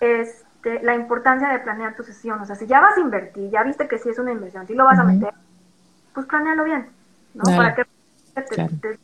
[0.00, 2.40] Este, la importancia de planear tu sesión.
[2.40, 4.74] O sea, si ya vas a invertir, ya viste que sí es una inversión, si
[4.74, 5.32] lo vas a meter,
[6.14, 6.86] pues planealo bien,
[7.34, 7.44] ¿no?
[7.44, 7.84] Para que
[8.34, 8.98] te, te,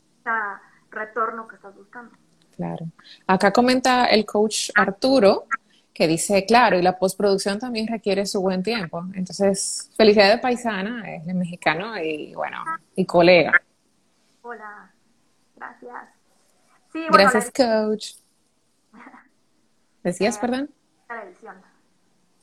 [0.90, 2.12] retorno que estás buscando.
[2.56, 2.86] Claro.
[3.26, 5.46] Acá comenta el coach Arturo
[5.92, 9.04] que dice, claro, y la postproducción también requiere su buen tiempo.
[9.14, 12.64] Entonces, felicidades de paisana, es mexicano y bueno,
[12.96, 13.60] y colega.
[14.42, 14.90] Hola,
[15.56, 15.94] gracias.
[16.92, 18.12] Sí, gracias, coach.
[20.02, 20.70] ¿Decías, eh, perdón?
[21.08, 21.69] La edición.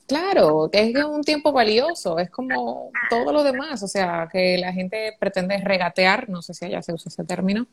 [0.07, 5.15] Claro, es un tiempo valioso, es como todo lo demás, o sea, que la gente
[5.19, 7.67] pretende regatear, no sé si allá se usa ese término,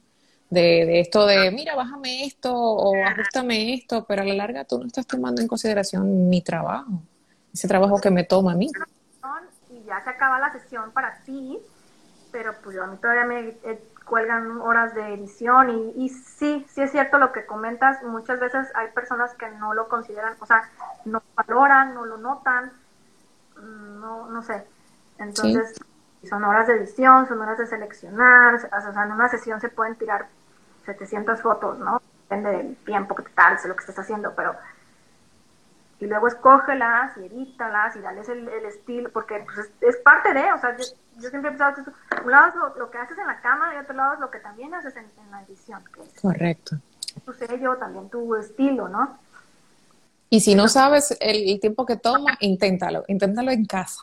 [0.50, 4.86] de, esto de, mira, bájame esto o ajustame esto, pero a la larga tú no
[4.86, 7.02] estás tomando en consideración mi trabajo,
[7.52, 8.68] ese trabajo que me toma a mí.
[9.70, 11.58] Y ya se acaba la sesión para ti,
[12.32, 16.82] pero pues a mí todavía me eh, cuelgan horas de edición y, y sí, sí
[16.82, 20.70] es cierto lo que comentas, muchas veces hay personas que no lo consideran, o sea,
[21.04, 22.72] no valoran, no lo notan,
[23.56, 24.64] mm, no, no sé.
[25.18, 25.80] Entonces,
[26.28, 29.96] son horas de edición, son horas de seleccionar, o sea, en una sesión se pueden
[29.96, 30.26] tirar
[30.84, 32.00] 700 fotos, ¿no?
[32.22, 34.54] Depende del tiempo que te tardes, lo que estés haciendo, pero...
[36.00, 40.58] Y luego escógelas y edítalas y dales el, estilo, porque pues, es, parte de, o
[40.58, 40.76] sea,
[41.20, 41.80] yo, siempre he pensado que
[42.24, 44.38] un lado es lo, que haces en la cama y otro lado es lo que
[44.38, 45.82] también haces en, la edición.
[46.20, 46.76] Correcto.
[47.24, 49.18] tu sello, también tu estilo, ¿no?
[50.30, 54.02] Y si no sabes el, tiempo que toma, inténtalo, inténtalo en casa.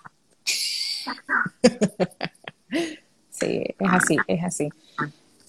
[3.30, 4.70] sí, es así, es así.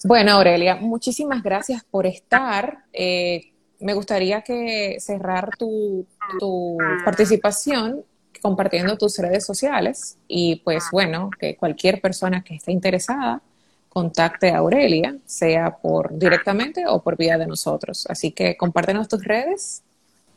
[0.05, 2.85] Bueno, Aurelia, muchísimas gracias por estar.
[2.93, 6.07] Eh, me gustaría que cerrar tu,
[6.39, 8.05] tu participación
[8.43, 13.41] compartiendo tus redes sociales y pues bueno, que cualquier persona que esté interesada
[13.89, 18.07] contacte a Aurelia, sea por directamente o por vía de nosotros.
[18.09, 19.83] Así que compártenos tus redes.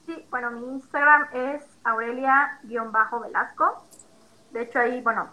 [0.06, 3.86] Sí, bueno, mi Instagram es Aurelia-Velasco.
[4.52, 5.30] De hecho, ahí, bueno,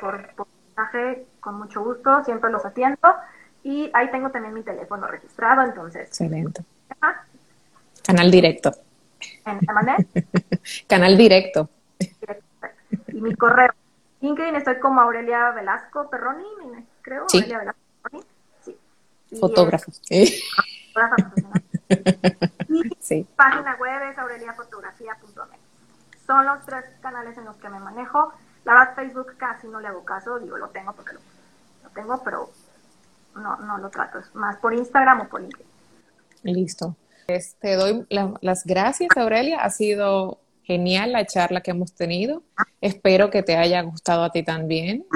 [0.00, 0.28] por,
[0.66, 2.98] mensaje, con mucho gusto, siempre los atiendo.
[3.62, 6.08] Y ahí tengo también mi teléfono registrado, entonces.
[6.08, 6.62] Excelente.
[8.04, 8.72] Canal directo.
[9.44, 9.60] ¿En
[10.88, 11.70] Canal directo.
[13.16, 13.72] Y mi correo.
[14.20, 16.44] LinkedIn estoy como Aurelia Velasco Perroni,
[17.00, 17.26] creo.
[17.28, 17.38] Sí.
[17.38, 18.26] Aurelia Velasco Perroni.
[18.62, 18.76] Sí.
[19.40, 19.90] Fotógrafo.
[23.00, 23.26] sí.
[23.34, 25.58] página web es aureliafotografía.net.
[26.26, 28.34] Son los tres canales en los que me manejo.
[28.66, 31.20] La verdad, Facebook casi no le hago caso, digo, lo tengo porque lo,
[31.94, 32.50] tengo, pero
[33.34, 34.18] no, no lo trato.
[34.18, 35.66] Es más por Instagram o por LinkedIn.
[36.42, 36.94] Listo.
[37.26, 38.06] Te doy
[38.42, 39.60] las gracias, Aurelia.
[39.62, 42.42] Ha sido genial la charla que hemos tenido.
[42.80, 45.06] Espero que te haya gustado a ti también.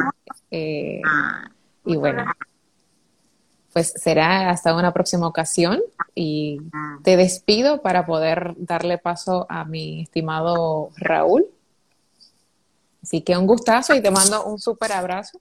[0.51, 1.03] Eh,
[1.85, 2.25] y bueno,
[3.73, 5.81] pues será hasta una próxima ocasión
[6.15, 6.61] y
[7.03, 11.47] te despido para poder darle paso a mi estimado Raúl.
[13.03, 15.41] Así que un gustazo y te mando un súper abrazo.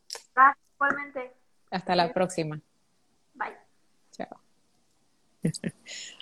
[0.73, 1.33] igualmente.
[1.69, 2.59] Hasta la próxima.
[3.35, 3.53] Bye.
[4.11, 4.39] Chao.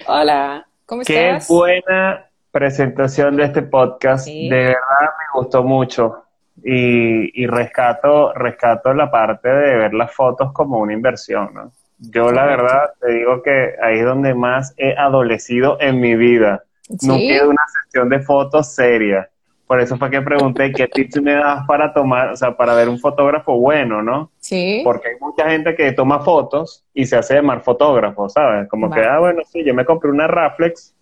[0.08, 1.48] Hola, ¿cómo estás?
[1.48, 2.28] Qué buena
[2.58, 4.26] presentación de este podcast.
[4.28, 6.24] De verdad me gustó mucho.
[6.64, 11.72] Y, y, rescato, rescato la parte de ver las fotos como una inversión, ¿no?
[12.00, 16.64] Yo la verdad te digo que ahí es donde más he adolecido en mi vida.
[17.04, 19.30] No quiero una sesión de fotos seria.
[19.68, 22.90] Por eso fue que pregunté qué tips me das para tomar, o sea, para ver
[22.90, 24.32] un fotógrafo bueno, ¿no?
[24.40, 24.82] Sí.
[24.84, 28.68] Porque hay mucha gente que toma fotos y se hace llamar fotógrafo, ¿sabes?
[28.68, 30.96] Como que, ah, bueno, sí, yo me compré una Raflex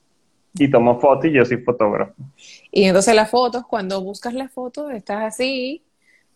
[0.57, 2.13] y tomo fotos y yo soy fotógrafo.
[2.71, 5.83] Y entonces las fotos, cuando buscas las fotos, estás así,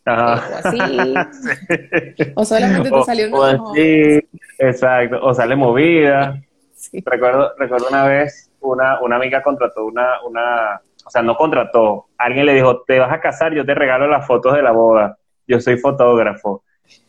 [0.05, 0.43] Ajá.
[0.51, 0.79] o así,
[2.35, 4.19] o solamente te salió una o así,
[4.57, 6.41] exacto, o sale movida.
[6.75, 7.03] Sí.
[7.05, 12.45] Recuerdo, recuerdo una vez una, una amiga contrató una, una, o sea, no contrató, alguien
[12.45, 15.17] le dijo, te vas a casar, yo te regalo las fotos de la boda,
[15.47, 16.63] yo soy fotógrafo,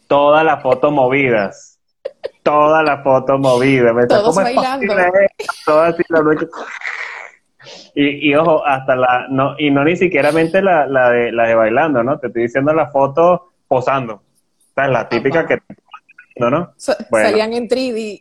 [0.07, 1.79] todas las fotos movidas,
[2.43, 4.95] todas las fotos movidas, me Todos bailando.
[5.65, 6.21] Todas así la.
[7.95, 11.49] Y, y, ojo, hasta la, no, y no ni siquiera mente la, la, de, la
[11.49, 12.19] de bailando, ¿no?
[12.19, 14.15] Te estoy diciendo la foto posando.
[14.15, 15.59] O sea, la típica que
[16.37, 16.51] ¿no?
[16.51, 16.73] ¿no?
[16.77, 18.19] Salían en 3D.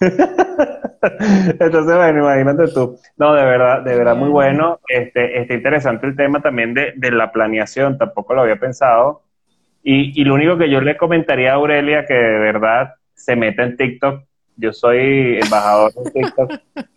[1.60, 2.98] Entonces, bueno, imagínate tú.
[3.16, 4.80] No, de verdad, de verdad muy bueno.
[4.88, 9.22] Este, este interesante el tema también de, de la planeación, tampoco lo había pensado.
[9.82, 13.64] Y, y lo único que yo le comentaría a Aurelia, que de verdad se meta
[13.64, 14.22] en TikTok.
[14.56, 16.52] Yo soy embajador de TikTok,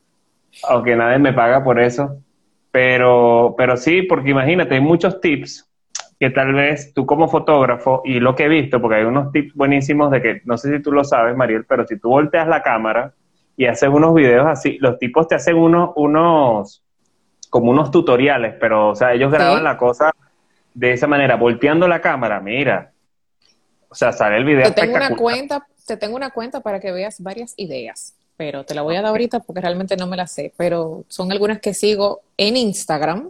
[0.68, 2.18] aunque nadie me paga por eso.
[2.72, 5.68] Pero, pero sí, porque imagínate, hay muchos tips
[6.22, 9.56] que tal vez tú como fotógrafo, y lo que he visto, porque hay unos tips
[9.56, 12.62] buenísimos de que, no sé si tú lo sabes, Mariel, pero si tú volteas la
[12.62, 13.14] cámara
[13.58, 16.84] y haces unos videos así, los tipos te hacen unos, unos,
[17.50, 20.12] como unos tutoriales, pero, o sea, ellos graban la cosa
[20.76, 22.92] de esa manera, volteando la cámara, mira,
[23.90, 24.64] o sea, sale el video.
[24.66, 28.74] Te tengo una cuenta, te tengo una cuenta para que veas varias ideas, pero te
[28.74, 31.76] la voy a dar ahorita porque realmente no me la sé, pero son algunas que
[31.76, 33.30] sigo en Instagram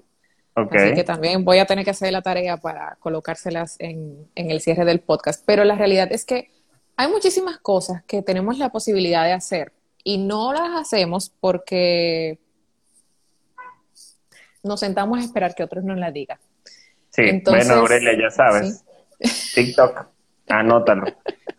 [0.55, 4.61] Así que también voy a tener que hacer la tarea para colocárselas en, en, el
[4.61, 5.43] cierre del podcast.
[5.45, 6.49] Pero la realidad es que
[6.95, 12.39] hay muchísimas cosas que tenemos la posibilidad de hacer y no las hacemos porque
[14.63, 16.39] nos sentamos a esperar que otros nos las digan.
[17.09, 18.85] Sí, bueno, Aurelia, ya sabes.
[19.55, 20.05] TikTok,
[20.51, 21.05] anótalo.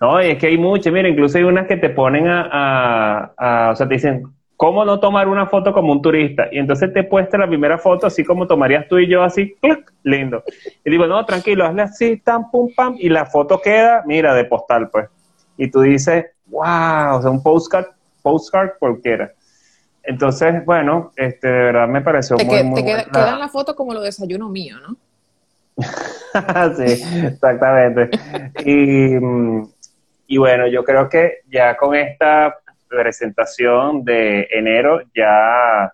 [0.01, 3.33] No, y es que hay muchas, mira, incluso hay unas que te ponen a, a,
[3.37, 4.25] a, o sea, te dicen,
[4.57, 6.47] ¿cómo no tomar una foto como un turista?
[6.53, 9.57] Y entonces te puesta la primera foto así como tomarías tú y yo, así,
[10.05, 10.45] lindo.
[10.85, 14.45] Y digo, no, tranquilo, hazle así, tan, pum, pam, y la foto queda, mira, de
[14.45, 15.09] postal, pues.
[15.57, 17.87] Y tú dices, wow, o sea, un postcard,
[18.23, 19.33] postcard cualquiera.
[20.05, 23.75] Entonces, bueno, este, de verdad me pareció muy, que, muy Te queda, en la foto
[23.75, 24.97] como lo desayuno mío, ¿no?
[26.77, 28.11] sí, exactamente.
[28.65, 29.17] Y,
[30.27, 32.57] y bueno, yo creo que ya con esta
[32.89, 35.93] presentación de enero, ya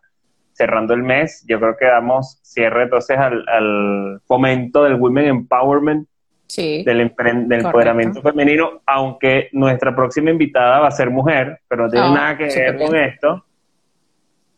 [0.53, 6.09] cerrando el mes, yo creo que damos cierre entonces al, al fomento del Women Empowerment
[6.57, 12.14] del, empoderamiento femenino, aunque nuestra próxima invitada va a ser mujer, pero no tiene ah,
[12.14, 13.45] nada que ver con esto.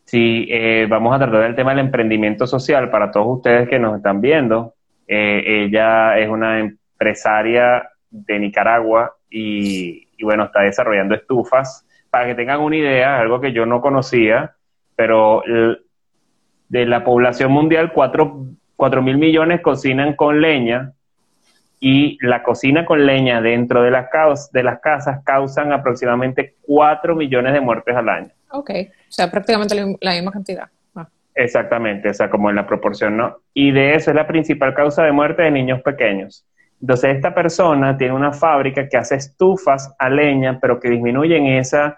[0.04, 3.96] Sí, eh, vamos a tratar el tema del emprendimiento social para todos ustedes que nos
[3.96, 4.74] están viendo.
[5.12, 11.84] Eh, ella es una empresaria de Nicaragua y, bueno, está desarrollando estufas.
[12.10, 14.54] Para que tengan una idea, algo que yo no conocía,
[14.94, 15.42] pero
[16.68, 20.92] de la población mundial, 4, mil millones cocinan con leña
[21.80, 27.52] y la cocina con leña dentro de las, de las casas causan aproximadamente 4 millones
[27.52, 28.30] de muertes al año.
[28.52, 30.68] Ok, o sea, prácticamente la misma cantidad.
[31.40, 33.38] Exactamente, o sea, como en la proporción, ¿no?
[33.54, 36.44] Y de eso es la principal causa de muerte de niños pequeños.
[36.82, 41.94] Entonces, esta persona tiene una fábrica que hace estufas a leña, pero que disminuyen esas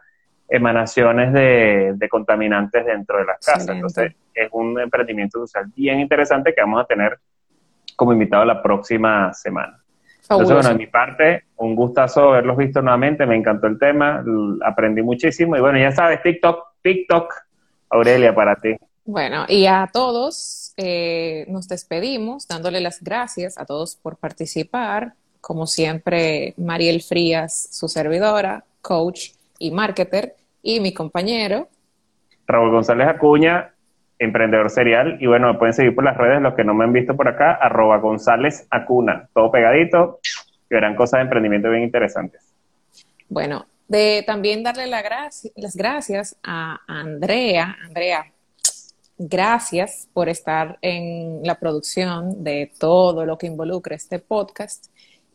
[0.49, 3.69] emanaciones de, contaminantes dentro de las casas.
[3.69, 7.19] Entonces, es un emprendimiento social bien interesante que vamos a tener
[7.97, 9.83] como invitado la próxima semana.
[10.23, 14.25] Entonces, bueno, de mi parte, un gustazo haberlos visto nuevamente, me encantó el tema,
[14.65, 17.35] aprendí muchísimo y bueno, ya sabes, TikTok, TikTok,
[17.91, 18.77] Aurelia, para ti.
[19.05, 25.15] Bueno, y a todos eh, nos despedimos dándole las gracias a todos por participar.
[25.41, 31.69] Como siempre, Mariel Frías, su servidora, coach y marketer, y mi compañero.
[32.47, 33.75] Raúl González Acuña,
[34.19, 35.19] emprendedor serial.
[35.21, 37.29] Y bueno, me pueden seguir por las redes, los que no me han visto por
[37.29, 40.21] acá, arroba González Acuna, todo pegadito,
[40.69, 42.55] que verán cosas de emprendimiento bien interesantes.
[43.29, 45.03] Bueno, de también darle la
[45.57, 47.77] las gracias a Andrea.
[47.85, 48.32] Andrea,
[49.19, 54.87] gracias por estar en la producción de todo lo que involucra este podcast.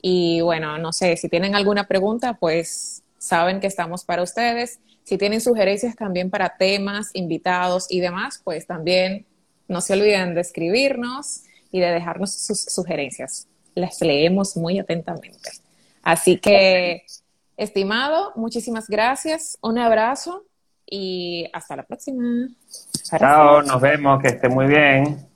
[0.02, 4.80] Y bueno, no sé, si tienen alguna pregunta, pues saben que estamos para ustedes.
[5.04, 9.26] Si tienen sugerencias también para temas, invitados y demás, pues también
[9.68, 13.48] no se olviden de escribirnos y de dejarnos sus sugerencias.
[13.76, 15.52] Las leemos muy atentamente.
[16.04, 17.04] Así que,
[17.58, 20.47] estimado, muchísimas gracias, un abrazo
[20.90, 22.48] y hasta la próxima.
[23.04, 25.28] Chao, nos vemos, que esté muy bien.